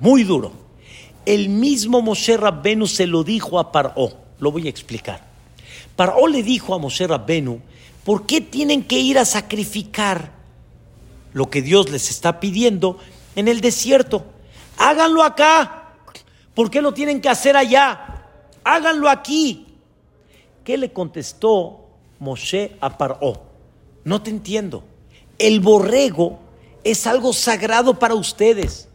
[0.00, 0.52] muy duro.
[1.24, 4.12] El mismo Moshe Rabbenu se lo dijo a Paró.
[4.38, 5.26] Lo voy a explicar.
[5.96, 7.60] Paró le dijo a Moshe Rabbenu,
[8.04, 10.32] ¿por qué tienen que ir a sacrificar
[11.32, 12.98] lo que Dios les está pidiendo
[13.34, 14.24] en el desierto?
[14.78, 15.94] Háganlo acá.
[16.54, 18.24] ¿Por qué lo tienen que hacer allá?
[18.62, 19.65] Háganlo aquí.
[20.66, 21.86] ¿Qué le contestó
[22.18, 23.40] Moshe a Paró?
[24.02, 24.82] No te entiendo.
[25.38, 26.40] El borrego
[26.82, 28.88] es algo sagrado para ustedes.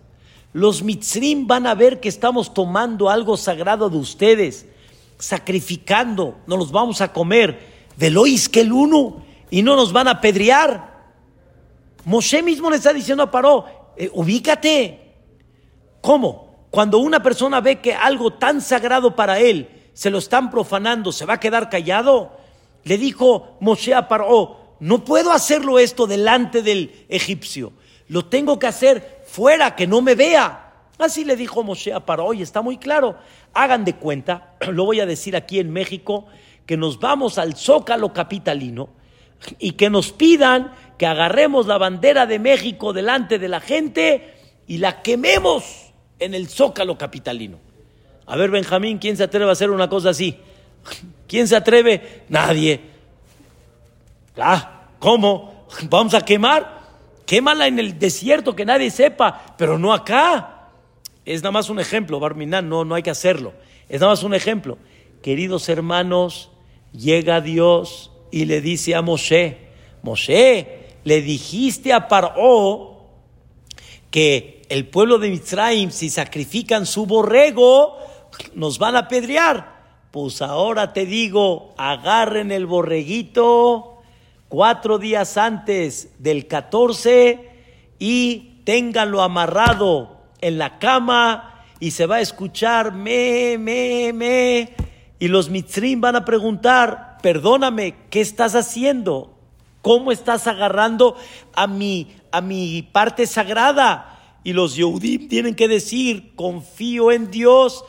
[0.52, 4.66] Los mitzrim van a ver que estamos tomando algo sagrado de ustedes,
[5.18, 10.20] sacrificando, no los vamos a comer velois que el uno y no nos van a
[10.20, 11.06] pedrear.
[12.04, 15.14] Moshe mismo le está diciendo a Paró, eh, ubícate.
[16.02, 16.66] ¿Cómo?
[16.70, 21.26] Cuando una persona ve que algo tan sagrado para él se lo están profanando, ¿se
[21.26, 22.38] va a quedar callado?
[22.84, 27.74] Le dijo Moshe a Paró, no puedo hacerlo esto delante del egipcio,
[28.08, 30.74] lo tengo que hacer fuera, que no me vea.
[30.98, 33.16] Así le dijo Moshe a Paró, y está muy claro.
[33.54, 36.26] Hagan de cuenta, lo voy a decir aquí en México,
[36.66, 38.90] que nos vamos al Zócalo capitalino
[39.60, 44.36] y que nos pidan que agarremos la bandera de México delante de la gente
[44.68, 47.71] y la quememos en el Zócalo capitalino.
[48.32, 50.38] A ver, Benjamín, ¿quién se atreve a hacer una cosa así?
[51.28, 52.24] ¿Quién se atreve?
[52.30, 52.80] Nadie.
[54.38, 55.66] Ah, ¿cómo?
[55.90, 56.80] ¿Vamos a quemar?
[57.32, 60.68] quémala en el desierto que nadie sepa, pero no acá.
[61.26, 63.54] Es nada más un ejemplo, Barminan, no, no hay que hacerlo.
[63.88, 64.78] Es nada más un ejemplo.
[65.22, 66.52] Queridos hermanos,
[66.92, 69.58] llega Dios y le dice a Moshe,
[70.04, 73.08] Moshe, le dijiste a Paró
[74.10, 77.98] que el pueblo de Mitzrayim, si sacrifican su borrego,
[78.54, 79.82] nos van a pedrear.
[80.12, 84.02] Pues ahora te digo, agarren el borreguito
[84.50, 87.50] cuatro días antes del 14
[88.00, 94.76] y ténganlo amarrado en la cama y se va a escuchar me, me, me.
[95.20, 99.38] Y los mitzrim van a preguntar, perdóname, ¿qué estás haciendo?
[99.82, 101.16] ¿Cómo estás agarrando
[101.54, 104.20] a mi, a mi parte sagrada?
[104.44, 107.86] Y los Yehudim tienen que decir, confío en Dios,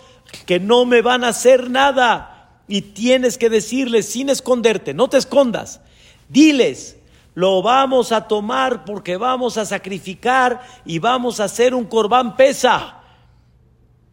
[0.46, 2.60] que no me van a hacer nada.
[2.68, 5.80] Y tienes que decirles sin esconderte, no te escondas.
[6.28, 6.96] Diles,
[7.34, 13.00] lo vamos a tomar porque vamos a sacrificar y vamos a hacer un corbán pesa.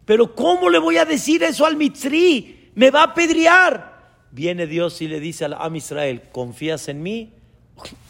[0.04, 2.70] Pero ¿cómo le voy a decir eso al Mitzri?
[2.74, 3.90] Me va a pedrear.
[4.30, 7.32] Viene Dios y le dice a Am Israel, ¿confías en mí?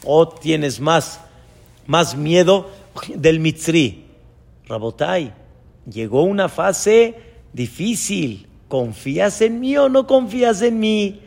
[0.03, 1.19] ¿O tienes más,
[1.87, 2.69] más miedo
[3.15, 4.05] del Mitzri?
[4.67, 5.33] Rabotai,
[5.91, 8.47] llegó una fase difícil.
[8.67, 11.19] ¿Confías en mí o no confías en mí?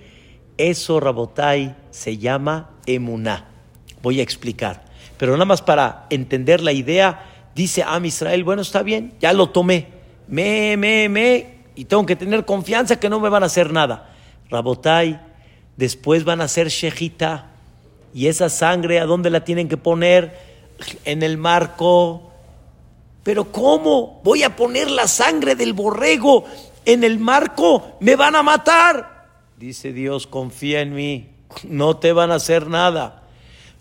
[0.56, 3.48] Eso, Rabotai, se llama emuná.
[4.02, 4.84] Voy a explicar.
[5.18, 9.50] Pero nada más para entender la idea, dice Am Israel, bueno, está bien, ya lo
[9.50, 9.88] tomé.
[10.26, 14.10] Me, me, me, y tengo que tener confianza que no me van a hacer nada.
[14.48, 15.20] Rabotai,
[15.76, 17.50] después van a hacer shejita.
[18.14, 20.38] Y esa sangre, ¿a dónde la tienen que poner?
[21.04, 22.30] En el marco.
[23.24, 24.20] Pero ¿cómo?
[24.22, 26.44] Voy a poner la sangre del borrego
[26.84, 27.96] en el marco.
[27.98, 29.26] Me van a matar.
[29.56, 33.22] Dice Dios, confía en mí no te van a hacer nada.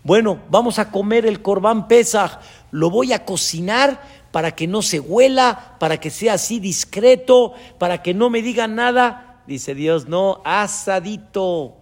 [0.02, 2.38] Bueno, vamos a comer el corbán Pesach,
[2.70, 8.02] lo voy a cocinar para que no se huela, para que sea así discreto, para
[8.02, 9.42] que no me digan nada.
[9.46, 11.76] Dice Dios, no, asadito,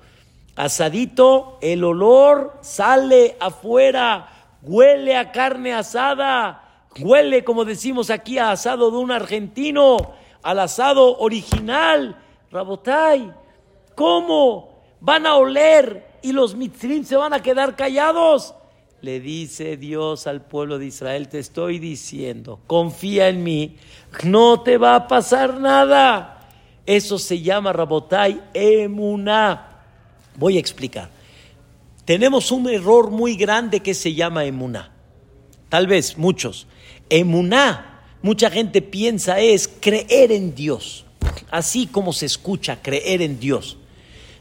[0.55, 4.29] asadito, el olor sale afuera,
[4.63, 6.62] huele a carne asada,
[7.01, 12.17] huele, como decimos aquí, a asado de un argentino, al asado original.
[12.51, 13.33] Rabotay,
[13.95, 14.73] ¿cómo?
[15.03, 18.55] van a oler y los mitzrim se van a quedar callados.
[19.01, 23.77] Le dice Dios al pueblo de Israel, te estoy diciendo, confía en mí,
[24.23, 26.49] no te va a pasar nada.
[26.87, 29.81] Eso se llama Rabotai Emuná.
[30.37, 31.11] Voy a explicar.
[32.05, 34.93] Tenemos un error muy grande que se llama Emuná.
[35.69, 36.69] Tal vez muchos.
[37.13, 41.05] Emuná, mucha gente piensa es creer en Dios.
[41.51, 43.77] Así como se escucha, creer en Dios.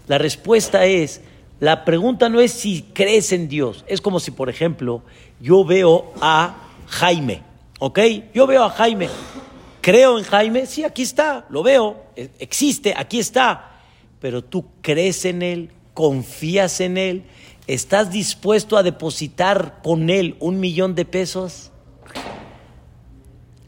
[0.07, 1.19] La respuesta es,
[1.59, 5.03] la pregunta no es si crees en Dios, es como si, por ejemplo,
[5.41, 7.41] yo veo a Jaime,
[7.79, 7.99] ¿ok?
[8.33, 9.09] Yo veo a Jaime,
[9.81, 13.81] creo en Jaime, sí, aquí está, lo veo, e, existe, aquí está,
[14.21, 17.23] pero tú crees en él, confías en él,
[17.67, 21.70] ¿estás dispuesto a depositar con él un millón de pesos?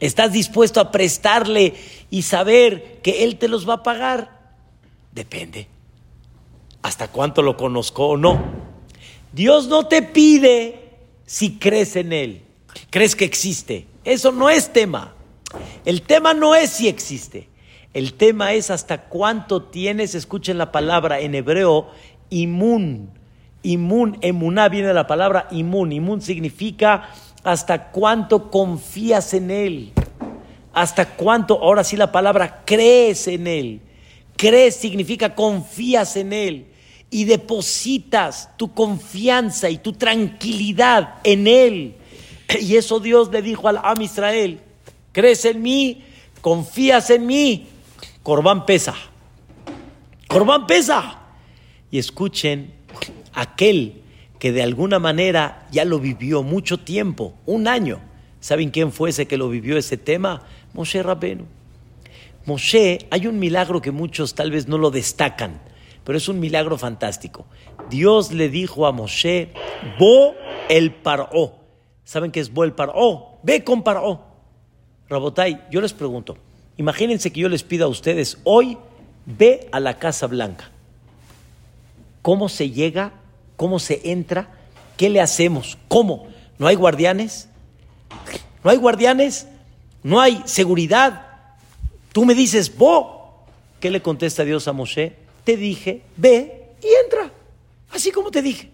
[0.04, 1.74] ¿Estás dispuesto a prestarle
[2.10, 4.54] y saber que él te los va a pagar?
[5.12, 5.68] Depende
[6.84, 8.38] hasta cuánto lo conozco o no.
[9.32, 10.90] Dios no te pide
[11.24, 12.42] si crees en Él,
[12.90, 13.86] crees que existe.
[14.04, 15.14] Eso no es tema.
[15.86, 17.48] El tema no es si existe.
[17.94, 21.90] El tema es hasta cuánto tienes, escuchen la palabra en hebreo,
[22.28, 23.08] imun.
[23.62, 25.90] Imun, emuná viene de la palabra imun.
[25.90, 27.08] Imun significa
[27.44, 29.92] hasta cuánto confías en Él.
[30.72, 33.80] Hasta cuánto, ahora sí la palabra, crees en Él.
[34.36, 36.66] Crees significa confías en Él
[37.10, 41.96] y depositas tu confianza y tu tranquilidad en Él.
[42.60, 44.60] Y eso Dios le dijo al Am Israel,
[45.12, 46.02] crees en mí,
[46.40, 47.68] confías en mí,
[48.22, 48.94] Corbán pesa.
[50.26, 51.20] Corbán pesa.
[51.90, 52.74] Y escuchen,
[53.34, 54.03] aquel
[54.44, 58.00] que de alguna manera ya lo vivió mucho tiempo, un año.
[58.40, 60.42] ¿Saben quién fue ese que lo vivió ese tema?
[60.74, 61.46] Moshe Rabenu.
[62.44, 65.62] Moshe, hay un milagro que muchos tal vez no lo destacan,
[66.04, 67.46] pero es un milagro fantástico.
[67.88, 69.48] Dios le dijo a Moshe,
[69.98, 70.34] Bo
[70.68, 71.54] el Paró.
[72.04, 73.38] ¿Saben qué es Bo el Paró?
[73.44, 74.26] Ve con Paró.
[75.08, 76.36] Rabotai, yo les pregunto,
[76.76, 78.76] Imagínense que yo les pido a ustedes hoy,
[79.24, 80.70] ve a la Casa Blanca.
[82.20, 83.23] ¿Cómo se llega?
[83.56, 84.48] ¿Cómo se entra?
[84.96, 85.78] ¿Qué le hacemos?
[85.88, 86.28] ¿Cómo?
[86.58, 87.48] ¿No hay guardianes?
[88.62, 89.46] ¿No hay guardianes?
[90.02, 91.26] ¿No hay seguridad?
[92.12, 93.44] Tú me dices, bo.
[93.80, 95.16] ¿Qué le contesta Dios a Moshe?
[95.44, 97.30] Te dije, ve y entra.
[97.90, 98.70] Así como te dije.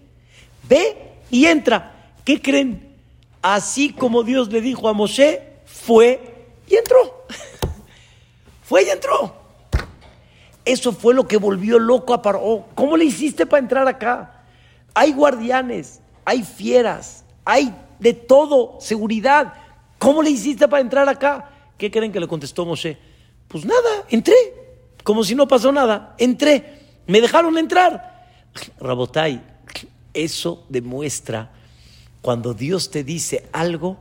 [0.69, 0.95] Ve
[1.29, 2.13] y entra.
[2.23, 2.95] ¿Qué creen?
[3.41, 7.25] Así como Dios le dijo a Moshe, fue y entró.
[8.63, 9.35] Fue y entró.
[10.63, 12.67] Eso fue lo que volvió loco a Paró.
[12.73, 14.40] ¿Cómo le hiciste para entrar acá?
[14.93, 19.53] Hay guardianes, hay fieras, hay de todo, seguridad.
[19.97, 21.49] ¿Cómo le hiciste para entrar acá?
[21.77, 22.97] ¿Qué creen que le contestó Moshe?
[23.47, 24.35] Pues nada, entré.
[25.03, 26.15] Como si no pasó nada.
[26.17, 26.79] Entré.
[27.07, 28.27] Me dejaron entrar.
[28.79, 29.41] Rabotai,
[30.13, 31.51] eso demuestra
[32.21, 33.97] cuando Dios te dice algo,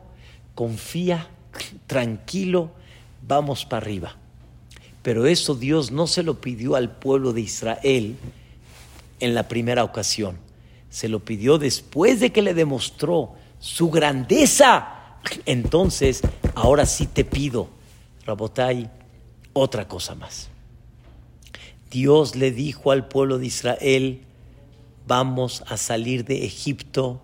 [0.55, 1.29] confía,
[1.87, 2.71] tranquilo,
[3.27, 4.17] vamos para arriba.
[5.03, 8.17] Pero eso Dios no se lo pidió al pueblo de Israel
[9.21, 10.37] en la primera ocasión.
[10.91, 15.19] Se lo pidió después de que le demostró su grandeza.
[15.47, 16.23] Entonces,
[16.55, 17.69] ahora sí te pido,
[18.27, 18.91] Rabotai,
[19.53, 20.49] otra cosa más.
[21.91, 24.23] Dios le dijo al pueblo de Israel,
[25.07, 27.21] vamos a salir de Egipto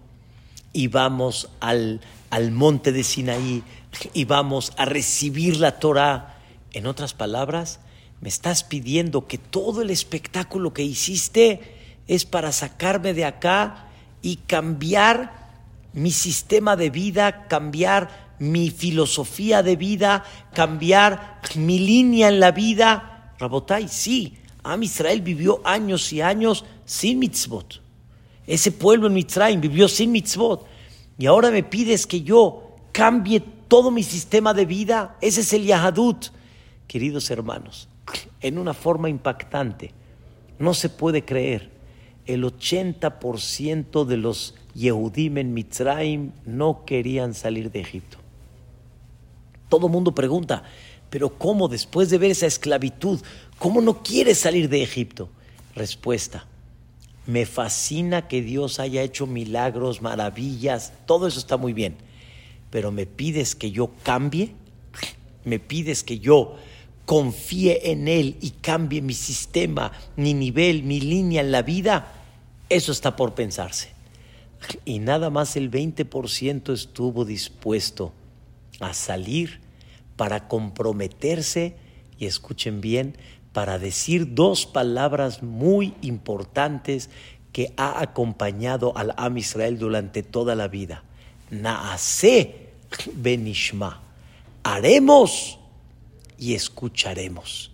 [0.72, 2.00] y vamos al,
[2.30, 3.62] al monte de Sinaí
[4.12, 6.36] y vamos a recibir la Torah
[6.72, 7.80] en otras palabras,
[8.20, 11.75] me estás pidiendo que todo el espectáculo que hiciste
[12.08, 13.86] es para sacarme de acá
[14.22, 15.46] y cambiar
[15.92, 23.32] mi sistema de vida, cambiar mi filosofía de vida, cambiar mi línea en la vida.
[23.38, 27.80] Rabotai, sí, Am Israel vivió años y años sin mitzvot.
[28.48, 30.66] Ese pueblo en Mitzrayim vivió sin mitzvot.
[31.18, 35.16] Y ahora me pides que yo cambie todo mi sistema de vida.
[35.20, 36.26] Ese es el Yahadut.
[36.88, 37.88] Queridos hermanos,
[38.40, 39.92] en una forma impactante,
[40.58, 41.70] no se puede creer,
[42.26, 48.18] el 80% de los Yehudim en Mitzrayim no querían salir de Egipto.
[49.68, 50.64] Todo mundo pregunta,
[51.10, 53.20] pero ¿cómo después de ver esa esclavitud,
[53.58, 55.28] cómo no quieres salir de Egipto?
[55.74, 56.46] Respuesta,
[57.26, 61.96] me fascina que Dios haya hecho milagros, maravillas, todo eso está muy bien,
[62.70, 64.52] pero me pides que yo cambie,
[65.44, 66.56] me pides que yo
[67.06, 72.15] confíe en Él y cambie mi sistema, mi nivel, mi línea en la vida,
[72.68, 73.90] eso está por pensarse.
[74.84, 78.12] Y nada más el 20% estuvo dispuesto
[78.80, 79.60] a salir
[80.16, 81.76] para comprometerse,
[82.18, 83.16] y escuchen bien,
[83.52, 87.10] para decir dos palabras muy importantes
[87.52, 91.04] que ha acompañado al Am Israel durante toda la vida.
[91.50, 92.66] Naase
[93.14, 94.02] benishma.
[94.62, 95.58] Haremos
[96.38, 97.70] y escucharemos.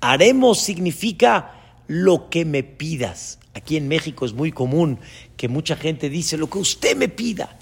[0.00, 1.54] Haremos significa
[1.86, 3.37] lo que me pidas.
[3.58, 5.00] Aquí en México es muy común
[5.36, 7.58] que mucha gente dice lo que usted me pida,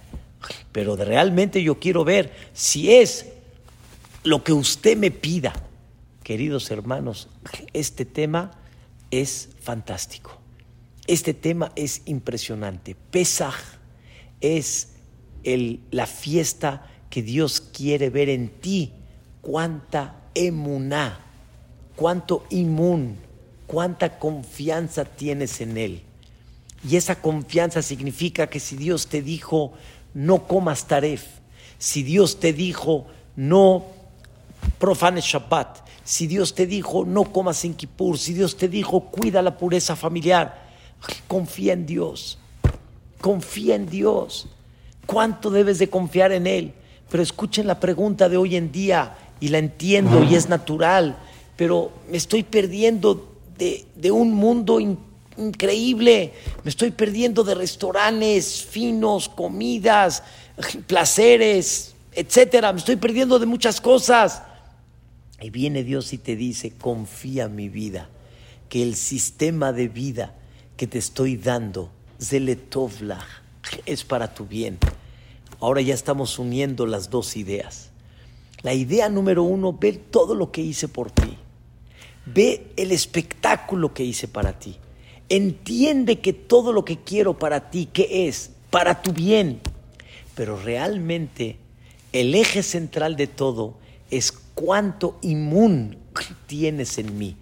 [0.70, 3.24] pero realmente yo quiero ver si es
[4.22, 5.54] lo que usted me pida.
[6.22, 7.30] Queridos hermanos,
[7.72, 8.50] este tema
[9.10, 10.38] es fantástico.
[11.06, 12.94] Este tema es impresionante.
[13.10, 13.54] Pesaj
[14.42, 14.96] es
[15.44, 18.92] el, la fiesta que Dios quiere ver en ti
[19.40, 21.20] cuánta emuná,
[21.94, 23.16] cuánto inmun,
[23.66, 26.02] cuánta confianza tienes en Él.
[26.88, 29.72] Y esa confianza significa que si Dios te dijo,
[30.14, 31.24] no comas taref,
[31.78, 33.84] si Dios te dijo, no
[34.78, 39.42] profanes Shabbat, si Dios te dijo, no comas en Kippur, si Dios te dijo, cuida
[39.42, 40.66] la pureza familiar,
[41.26, 42.38] confía en Dios.
[43.20, 44.46] confía en Dios.
[45.06, 46.74] ¿Cuánto debes de confiar en Él?
[47.10, 51.16] Pero escuchen la pregunta de hoy en día y la entiendo y es natural,
[51.56, 56.32] pero me estoy perdiendo de, un mundo increíble,
[56.64, 60.22] me estoy perdiendo de restaurantes finos, comidas,
[60.86, 64.42] placeres, etcétera, me estoy perdiendo de muchas cosas.
[65.40, 68.08] Y viene Dios y te dice, confía mi vida,
[68.68, 70.34] que el sistema de vida
[70.76, 71.90] que te estoy dando,
[72.20, 73.24] Zeletovla,
[73.84, 74.78] es para tu bien.
[75.60, 77.90] Ahora ya estamos uniendo las dos ideas.
[78.62, 81.36] La idea número uno, ve todo lo que hice por ti.
[82.26, 84.76] Ve el espectáculo que hice para ti.
[85.28, 88.50] Entiende que todo lo que quiero para ti, ¿qué es?
[88.70, 89.60] Para tu bien.
[90.34, 91.56] Pero realmente
[92.12, 93.74] el eje central de todo
[94.10, 95.98] es cuánto inmún
[96.46, 97.36] tienes en mí,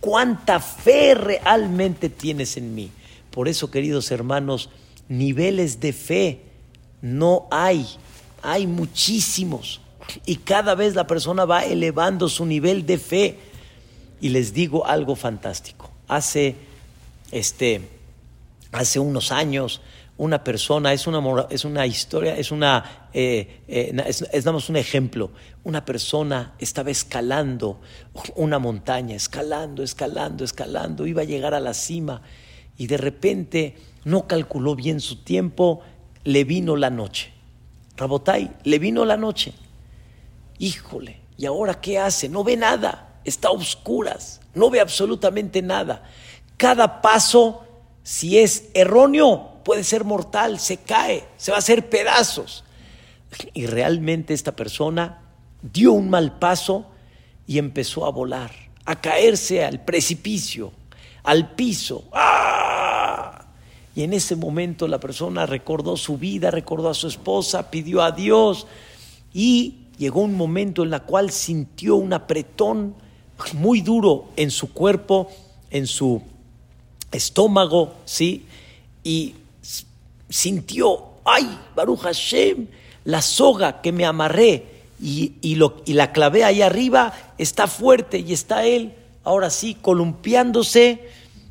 [0.00, 2.90] cuánta fe realmente tienes en mí.
[3.30, 4.70] Por eso, queridos hermanos,
[5.08, 6.40] niveles de fe
[7.00, 7.86] no hay,
[8.42, 9.80] hay muchísimos.
[10.24, 13.38] Y cada vez la persona va elevando su nivel de fe.
[14.20, 15.90] Y les digo algo fantástico.
[16.08, 16.56] Hace,
[17.30, 17.82] este,
[18.72, 19.80] hace unos años,
[20.18, 25.30] una persona, es una, es una historia, es una, eh, eh, es, un ejemplo.
[25.62, 27.80] Una persona estaba escalando
[28.34, 32.22] una montaña, escalando, escalando, escalando, iba a llegar a la cima
[32.76, 35.82] y de repente no calculó bien su tiempo,
[36.24, 37.32] le vino la noche.
[37.96, 39.52] Rabotai, le vino la noche.
[40.58, 42.28] Híjole, ¿y ahora qué hace?
[42.28, 46.02] No ve nada, está a oscuras, no ve absolutamente nada.
[46.56, 47.64] Cada paso,
[48.02, 52.64] si es erróneo, puede ser mortal, se cae, se va a hacer pedazos.
[53.54, 55.20] Y realmente esta persona
[55.62, 56.86] dio un mal paso
[57.46, 58.50] y empezó a volar,
[58.84, 60.72] a caerse al precipicio,
[61.22, 62.04] al piso.
[62.12, 63.44] ¡Ah!
[63.94, 68.12] Y en ese momento la persona recordó su vida, recordó a su esposa, pidió a
[68.12, 68.66] Dios
[69.34, 72.94] y llegó un momento en el cual sintió un apretón
[73.54, 75.30] muy duro en su cuerpo,
[75.70, 76.22] en su
[77.12, 78.46] estómago, ¿sí?
[79.04, 79.34] Y
[80.28, 82.66] sintió, ay, Baruch Hashem,
[83.04, 88.18] la soga que me amarré y, y, lo, y la clavé ahí arriba está fuerte
[88.18, 91.08] y está él, ahora sí, columpiándose.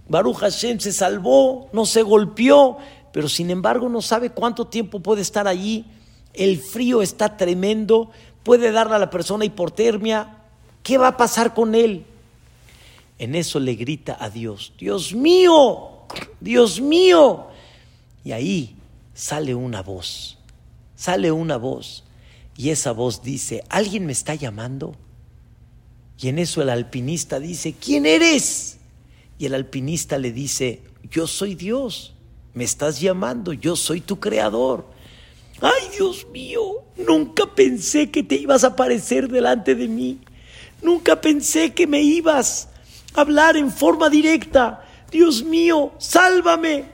[0.09, 2.77] Baruch Hashem se salvó, no se golpeó,
[3.11, 5.85] pero sin embargo no sabe cuánto tiempo puede estar allí.
[6.33, 8.11] El frío está tremendo,
[8.43, 10.36] puede darle a la persona hipotermia.
[10.88, 12.05] ¿Qué va a pasar con él?
[13.19, 15.89] En eso le grita a Dios, Dios mío,
[16.39, 17.47] Dios mío.
[18.23, 18.73] Y ahí
[19.13, 20.38] sale una voz,
[20.95, 22.05] sale una voz.
[22.55, 24.95] Y esa voz dice, ¿alguien me está llamando?
[26.21, 28.77] Y en eso el alpinista dice, ¿quién eres?
[29.38, 32.13] Y el alpinista le dice, yo soy Dios,
[32.53, 34.88] me estás llamando, yo soy tu creador.
[35.59, 40.21] Ay, Dios mío, nunca pensé que te ibas a aparecer delante de mí.
[40.82, 42.69] Nunca pensé que me ibas
[43.13, 44.86] a hablar en forma directa.
[45.11, 46.86] Dios mío, sálvame.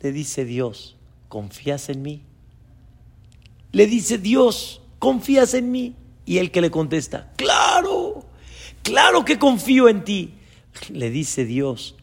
[0.00, 0.96] Le dice Dios,
[1.28, 2.22] ¿confías en mí?
[3.72, 5.94] Le dice Dios, ¿confías en mí?
[6.26, 8.24] Y él que le contesta, claro,
[8.82, 10.34] claro que confío en ti.
[10.90, 11.96] Le dice Dios,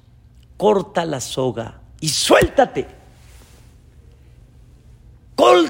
[0.57, 2.97] corta la soga y suéltate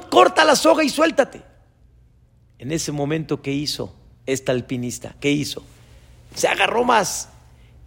[0.10, 1.44] corta la soga y suéltate.
[2.60, 3.94] En ese momento, ¿qué hizo
[4.28, 5.16] esta alpinista?
[5.20, 5.64] ¿Qué hizo?
[6.36, 7.30] Se agarró más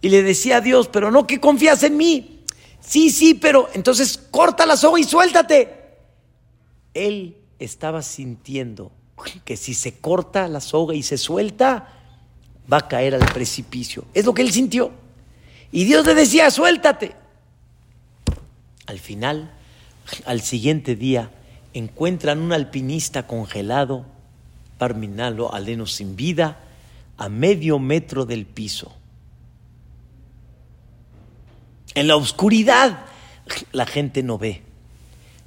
[0.01, 2.43] y le decía a Dios, pero no que confías en mí.
[2.81, 5.77] Sí, sí, pero entonces corta la soga y suéltate.
[6.93, 8.91] Él estaba sintiendo
[9.45, 11.93] que si se corta la soga y se suelta,
[12.71, 14.05] va a caer al precipicio.
[14.13, 14.91] Es lo que él sintió.
[15.71, 17.15] Y Dios le decía, suéltate.
[18.87, 19.53] Al final,
[20.25, 21.31] al siguiente día,
[21.73, 24.05] encuentran un alpinista congelado,
[24.81, 26.57] Parminalo aleno sin vida,
[27.17, 28.91] a medio metro del piso.
[31.93, 33.05] En la oscuridad
[33.73, 34.63] la gente no ve,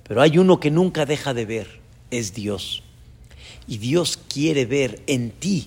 [0.07, 1.81] pero hay uno que nunca deja de ver,
[2.13, 2.85] es Dios.
[3.67, 5.67] Y Dios quiere ver en ti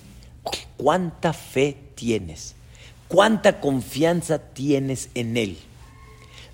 [0.78, 2.54] cuánta fe tienes,
[3.06, 5.58] cuánta confianza tienes en Él.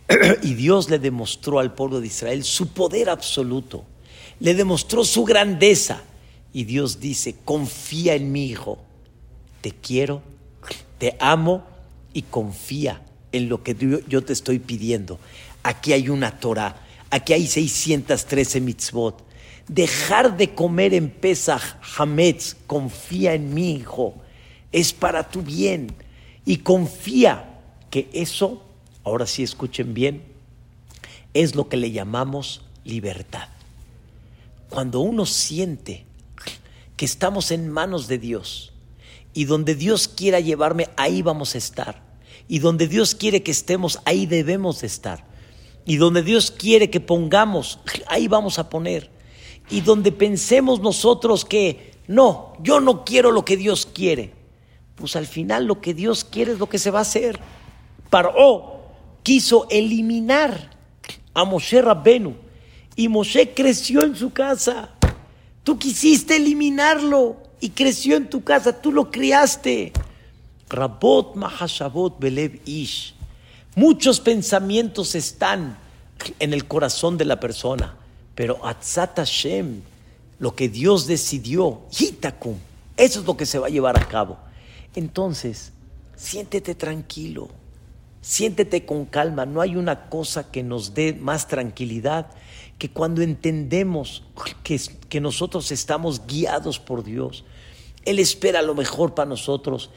[0.43, 3.85] y Dios le demostró al pueblo de Israel su poder absoluto
[4.41, 6.03] le demostró su grandeza.
[6.55, 8.79] Y Dios dice, confía en mi hijo,
[9.61, 10.23] te quiero,
[10.99, 11.67] te amo
[12.13, 13.03] y confía
[13.33, 13.77] en lo que
[14.09, 15.19] yo te estoy pidiendo.
[15.65, 16.77] Aquí hay una Torah,
[17.11, 19.25] aquí hay 613 mitzvot.
[19.67, 24.15] Dejar de comer en Pesach Hametz, confía en mi hijo,
[24.71, 25.93] es para tu bien.
[26.47, 27.59] Y confía
[27.91, 28.63] que eso,
[29.03, 30.23] ahora sí escuchen bien,
[31.33, 33.49] es lo que le llamamos libertad.
[34.69, 36.05] Cuando uno siente
[36.97, 38.73] que estamos en manos de Dios
[39.33, 42.03] y donde Dios quiera llevarme, ahí vamos a estar.
[42.47, 45.27] Y donde Dios quiere que estemos, ahí debemos de estar.
[45.85, 49.11] Y donde Dios quiere que pongamos, ahí vamos a poner.
[49.71, 54.33] Y donde pensemos nosotros que no, yo no quiero lo que Dios quiere,
[54.95, 57.41] pues al final lo que Dios quiere es lo que se va a hacer.
[58.11, 58.83] Paró
[59.23, 60.71] quiso eliminar
[61.33, 62.37] a Moshe Rabbenu
[62.95, 64.94] y Moshe creció en su casa.
[65.65, 69.93] Tú quisiste eliminarlo y creció en tu casa, tú lo criaste.
[70.69, 73.15] Rabot Mahashabot Belev Ish.
[73.75, 75.79] Muchos pensamientos están
[76.39, 77.97] en el corazón de la persona,
[78.35, 79.81] pero Atzat Hashem,
[80.39, 82.57] lo que Dios decidió, Hitakum,
[82.97, 84.37] eso es lo que se va a llevar a cabo.
[84.95, 85.73] Entonces,
[86.15, 87.49] siéntete tranquilo,
[88.21, 89.47] siéntete con calma.
[89.47, 92.27] No hay una cosa que nos dé más tranquilidad
[92.79, 94.25] que cuando entendemos
[94.63, 97.45] que, que nosotros estamos guiados por Dios.
[98.05, 99.91] Él espera lo mejor para nosotros.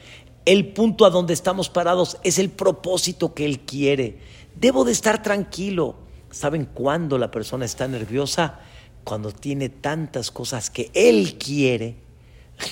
[0.44, 4.18] El punto a donde estamos parados es el propósito que Él quiere.
[4.54, 5.96] Debo de estar tranquilo.
[6.30, 8.60] ¿Saben cuándo la persona está nerviosa?
[9.04, 11.96] Cuando tiene tantas cosas que Él quiere.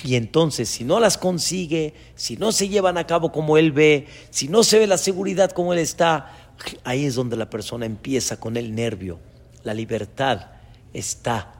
[0.03, 4.07] Y entonces, si no las consigue, si no se llevan a cabo como Él ve,
[4.31, 6.53] si no se ve la seguridad como Él está,
[6.83, 9.19] ahí es donde la persona empieza con el nervio.
[9.63, 10.47] La libertad
[10.93, 11.53] está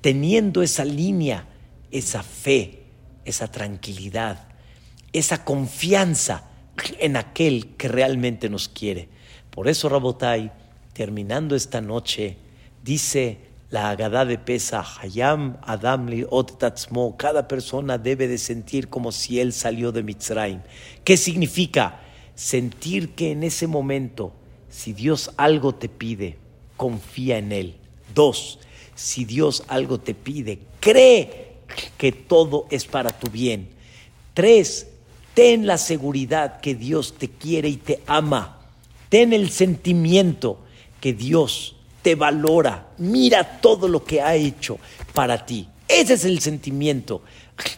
[0.00, 1.46] teniendo esa línea,
[1.90, 2.84] esa fe,
[3.24, 4.50] esa tranquilidad
[5.12, 6.44] esa confianza
[6.98, 9.08] en aquel que realmente nos quiere.
[9.50, 10.52] Por eso Rabotai,
[10.92, 12.36] terminando esta noche,
[12.82, 13.38] dice
[13.70, 16.26] la Agadá de Pesa, Hayam Adamli
[16.58, 20.60] Tatzmo, cada persona debe de sentir como si él salió de Mitzrayim.
[21.04, 22.00] ¿Qué significa?
[22.34, 24.32] Sentir que en ese momento,
[24.70, 26.38] si Dios algo te pide,
[26.80, 27.74] confía en Él.
[28.14, 28.58] Dos,
[28.94, 31.56] si Dios algo te pide, cree
[31.98, 33.68] que todo es para tu bien.
[34.32, 34.86] Tres,
[35.34, 38.58] Ten la seguridad que Dios te quiere y te ama.
[39.08, 40.58] Ten el sentimiento
[41.00, 42.88] que Dios te valora.
[42.98, 44.78] Mira todo lo que ha hecho
[45.14, 45.68] para ti.
[45.86, 47.22] Ese es el sentimiento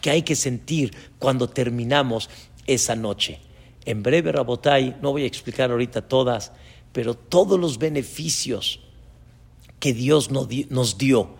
[0.01, 2.29] que hay que sentir cuando terminamos
[2.65, 3.39] esa noche.
[3.85, 6.51] En breve, Rabotai, no voy a explicar ahorita todas,
[6.91, 8.79] pero todos los beneficios
[9.83, 11.31] que Dios nos dio,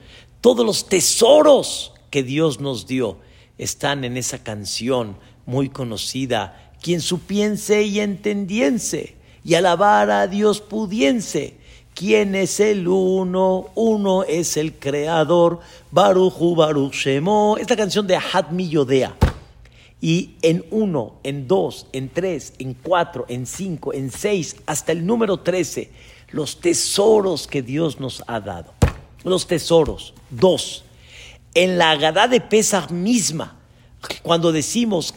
[0.42, 3.20] todos los tesoros que Dios nos dio,
[3.58, 5.16] están en esa canción
[5.46, 9.16] muy conocida, quien supiense y entendiense,
[9.46, 11.56] y alabar a Dios pudiense.
[11.94, 13.68] ¿Quién es el uno?
[13.76, 15.62] Uno es el creador.
[15.92, 17.56] Baruchu Baruch Shemo.
[17.58, 19.16] Esta canción de Hadmi Yodea.
[20.02, 25.06] Y en uno, en dos, en tres, en cuatro, en cinco, en seis, hasta el
[25.06, 25.92] número trece,
[26.34, 28.74] los tesoros que Dios nos ha dado.
[29.24, 30.14] Los tesoros.
[30.30, 30.84] Dos.
[31.54, 33.56] En la Agadá de Pesach misma,
[34.24, 35.14] cuando decimos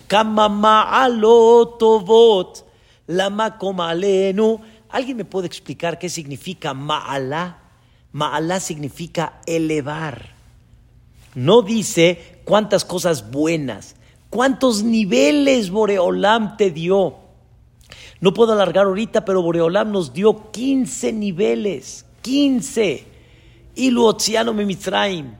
[1.78, 2.66] tovot,
[3.06, 3.58] lama
[3.88, 4.60] alenu,
[4.90, 7.62] ¿alguien me puede explicar qué significa ma'alá?
[8.12, 10.34] Ma'alá significa elevar.
[11.34, 13.96] No dice cuántas cosas buenas,
[14.30, 17.25] cuántos niveles Boreolam te dio.
[18.20, 22.06] No puedo alargar ahorita, pero Boreolam nos dio 15 niveles.
[22.22, 23.06] 15.
[23.76, 25.34] Ilu Otziano Mimitraim.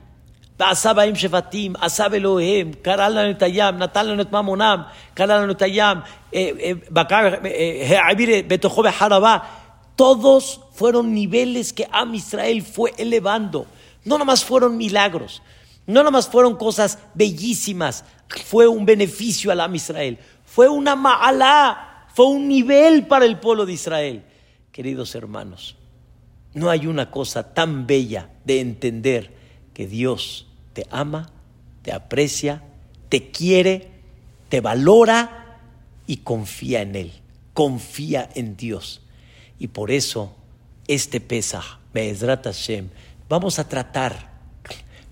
[0.59, 1.75] Asabaim em Shefatim.
[1.79, 2.73] Asab Elohim.
[2.73, 3.77] Karalanu Netayam.
[3.77, 4.87] Natalanu Netmamonam.
[5.13, 6.03] Karalanu Netayam.
[6.31, 7.41] Eh, eh, Bakar.
[7.45, 9.43] Eh, Abire Betojobe Harabá.
[9.95, 13.65] Todos fueron niveles que Am Israel fue elevando.
[14.05, 15.41] No nomás fueron milagros.
[15.87, 18.03] No nomás fueron cosas bellísimas.
[18.45, 20.19] Fue un beneficio al Am Israel.
[20.45, 21.86] Fue una ma'alá
[22.17, 24.23] fue un nivel para el pueblo de Israel.
[24.71, 25.75] Queridos hermanos,
[26.55, 29.35] no hay una cosa tan bella de entender
[29.75, 31.29] que Dios te ama,
[31.83, 32.63] te aprecia,
[33.09, 33.91] te quiere,
[34.49, 35.59] te valora
[36.07, 37.11] y confía en Él,
[37.53, 39.01] confía en Dios.
[39.59, 40.35] Y por eso,
[40.87, 42.89] este Pesach, Be'ezrat Hashem,
[43.29, 44.31] vamos a tratar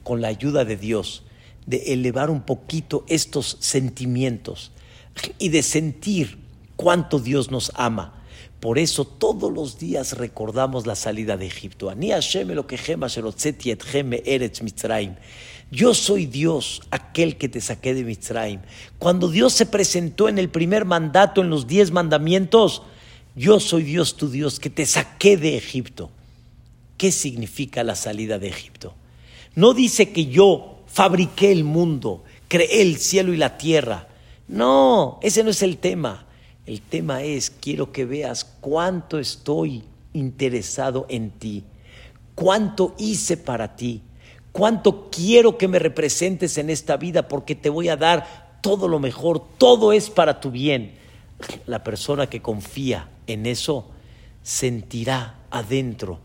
[0.01, 1.21] con la ayuda de Dios
[1.67, 4.71] de elevar un poquito estos sentimientos
[5.37, 6.44] y de sentir
[6.75, 8.21] cuánto Dios nos ama.
[8.59, 11.93] Por eso todos los días recordamos la salida de Egipto.
[15.71, 18.61] Yo soy Dios, aquel que te saqué de Mitzrayim.
[18.97, 22.83] Cuando Dios se presentó en el primer mandato, en los diez mandamientos,
[23.35, 26.09] yo soy Dios, tu Dios, que te saqué de Egipto.
[26.97, 28.93] ¿Qué significa la salida de Egipto?
[29.55, 34.07] No dice que yo fabriqué el mundo, creé el cielo y la tierra.
[34.47, 36.24] No, ese no es el tema.
[36.65, 41.63] El tema es, quiero que veas cuánto estoy interesado en ti
[42.35, 44.01] cuánto hice para ti,
[44.51, 48.99] cuánto quiero que me representes en esta vida porque te voy a dar todo lo
[48.99, 50.95] mejor, todo es para tu bien.
[51.65, 53.89] La persona que confía en eso
[54.43, 56.19] sentirá adentro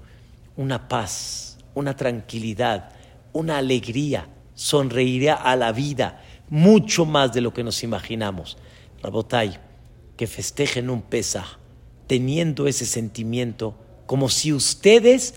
[0.56, 2.90] una paz, una tranquilidad,
[3.32, 8.58] una alegría, sonreirá a la vida mucho más de lo que nos imaginamos.
[9.02, 9.58] Rabotay,
[10.20, 11.56] que festejen un Pesaj
[12.06, 15.36] teniendo ese sentimiento como si ustedes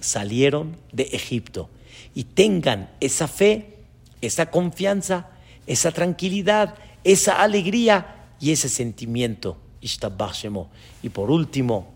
[0.00, 1.70] salieron de Egipto
[2.14, 3.78] y tengan esa fe,
[4.20, 5.30] esa confianza,
[5.66, 6.74] esa tranquilidad,
[7.04, 9.56] esa alegría y ese sentimiento.
[9.80, 11.90] Y por último,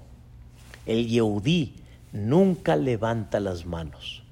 [0.87, 1.74] el Yehudí
[2.14, 4.22] nunca levanta las manos.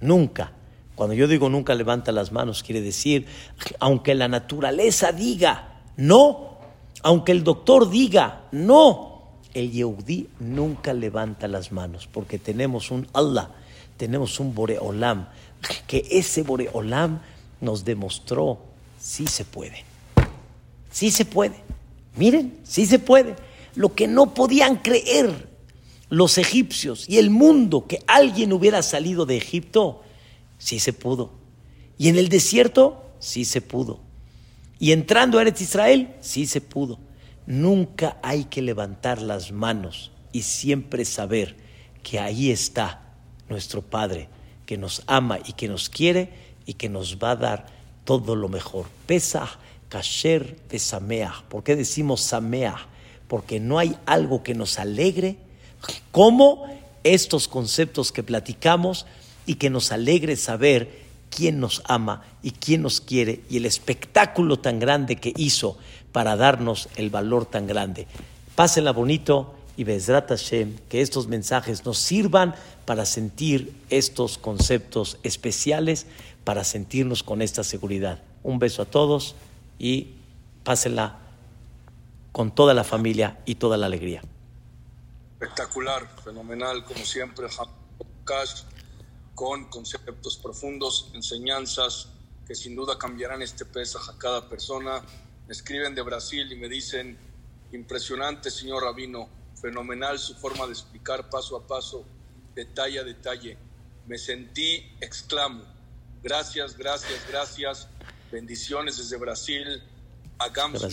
[0.00, 0.52] Nunca.
[0.94, 3.26] Cuando yo digo nunca levanta las manos, quiere decir,
[3.80, 6.49] aunque la naturaleza diga no,
[7.02, 13.50] aunque el doctor diga no, el Yehudí nunca levanta las manos, porque tenemos un Allah,
[13.96, 15.28] tenemos un Boreolam,
[15.86, 17.20] que ese Boreolam
[17.60, 18.58] nos demostró
[19.00, 19.84] sí se puede.
[20.90, 21.56] Sí se puede.
[22.16, 23.36] Miren, sí se puede.
[23.74, 25.48] Lo que no podían creer
[26.08, 30.02] los egipcios y el mundo que alguien hubiera salido de Egipto,
[30.58, 31.30] sí se pudo.
[31.96, 34.00] Y en el desierto, sí se pudo.
[34.80, 36.98] Y entrando a Eretz Israel, sí se pudo.
[37.46, 41.54] Nunca hay que levantar las manos y siempre saber
[42.02, 43.02] que ahí está
[43.50, 44.28] nuestro Padre,
[44.64, 46.30] que nos ama y que nos quiere
[46.64, 47.66] y que nos va a dar
[48.04, 48.86] todo lo mejor.
[49.06, 49.58] Pesach,
[49.90, 51.42] kasher, pesameach.
[51.42, 52.86] ¿Por qué decimos sameach?
[53.28, 55.36] Porque no hay algo que nos alegre
[56.10, 56.64] como
[57.04, 59.04] estos conceptos que platicamos
[59.44, 60.99] y que nos alegre saber
[61.30, 65.78] quién nos ama y quién nos quiere y el espectáculo tan grande que hizo
[66.12, 68.06] para darnos el valor tan grande.
[68.56, 72.54] Pásenla bonito y Bezrat Hashem, que estos mensajes nos sirvan
[72.84, 76.06] para sentir estos conceptos especiales,
[76.44, 78.20] para sentirnos con esta seguridad.
[78.42, 79.36] Un beso a todos
[79.78, 80.14] y
[80.64, 81.18] pásenla
[82.32, 84.22] con toda la familia y toda la alegría.
[85.40, 87.46] Espectacular, fenomenal, como siempre,
[89.40, 92.08] con conceptos profundos, enseñanzas
[92.46, 95.02] que sin duda cambiarán este pesaje a cada persona.
[95.46, 97.16] Me escriben de Brasil y me dicen,
[97.72, 102.04] impresionante, señor Rabino, fenomenal su forma de explicar paso a paso,
[102.54, 103.56] detalle a detalle.
[104.06, 105.64] Me sentí, exclamo,
[106.22, 107.88] gracias, gracias, gracias,
[108.30, 109.82] bendiciones desde Brasil,
[110.38, 110.92] a Gamsun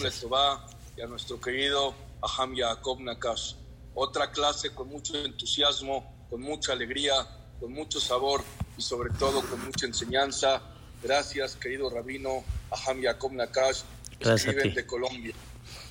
[0.95, 3.55] y a nuestro querido Aham Yaakov Nakash.
[3.93, 7.27] Otra clase con mucho entusiasmo, con mucha alegría,
[7.59, 8.43] con mucho sabor
[8.77, 10.61] y sobre todo con mucha enseñanza.
[11.03, 13.81] Gracias, querido rabino Aham Yaakov Nakash,
[14.19, 15.33] escriben de Colombia.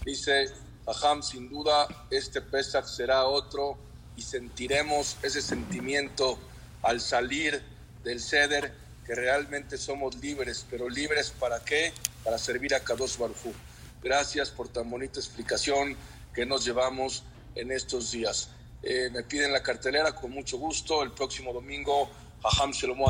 [0.04, 0.50] Dice,
[0.86, 3.76] Aham, sin duda este Pesach será otro
[4.16, 6.38] y sentiremos ese sentimiento
[6.82, 7.60] al salir
[8.04, 8.72] del ceder
[9.04, 11.92] que realmente somos libres, pero libres para qué?
[12.24, 13.54] Para servir a Kadosh Baruj
[14.02, 15.96] Gracias por tan bonita explicación
[16.34, 18.50] que nos llevamos en estos días.
[18.88, 21.02] Eh, me piden la cartelera con mucho gusto.
[21.02, 22.08] El próximo domingo,
[22.44, 23.04] Haham Shlomo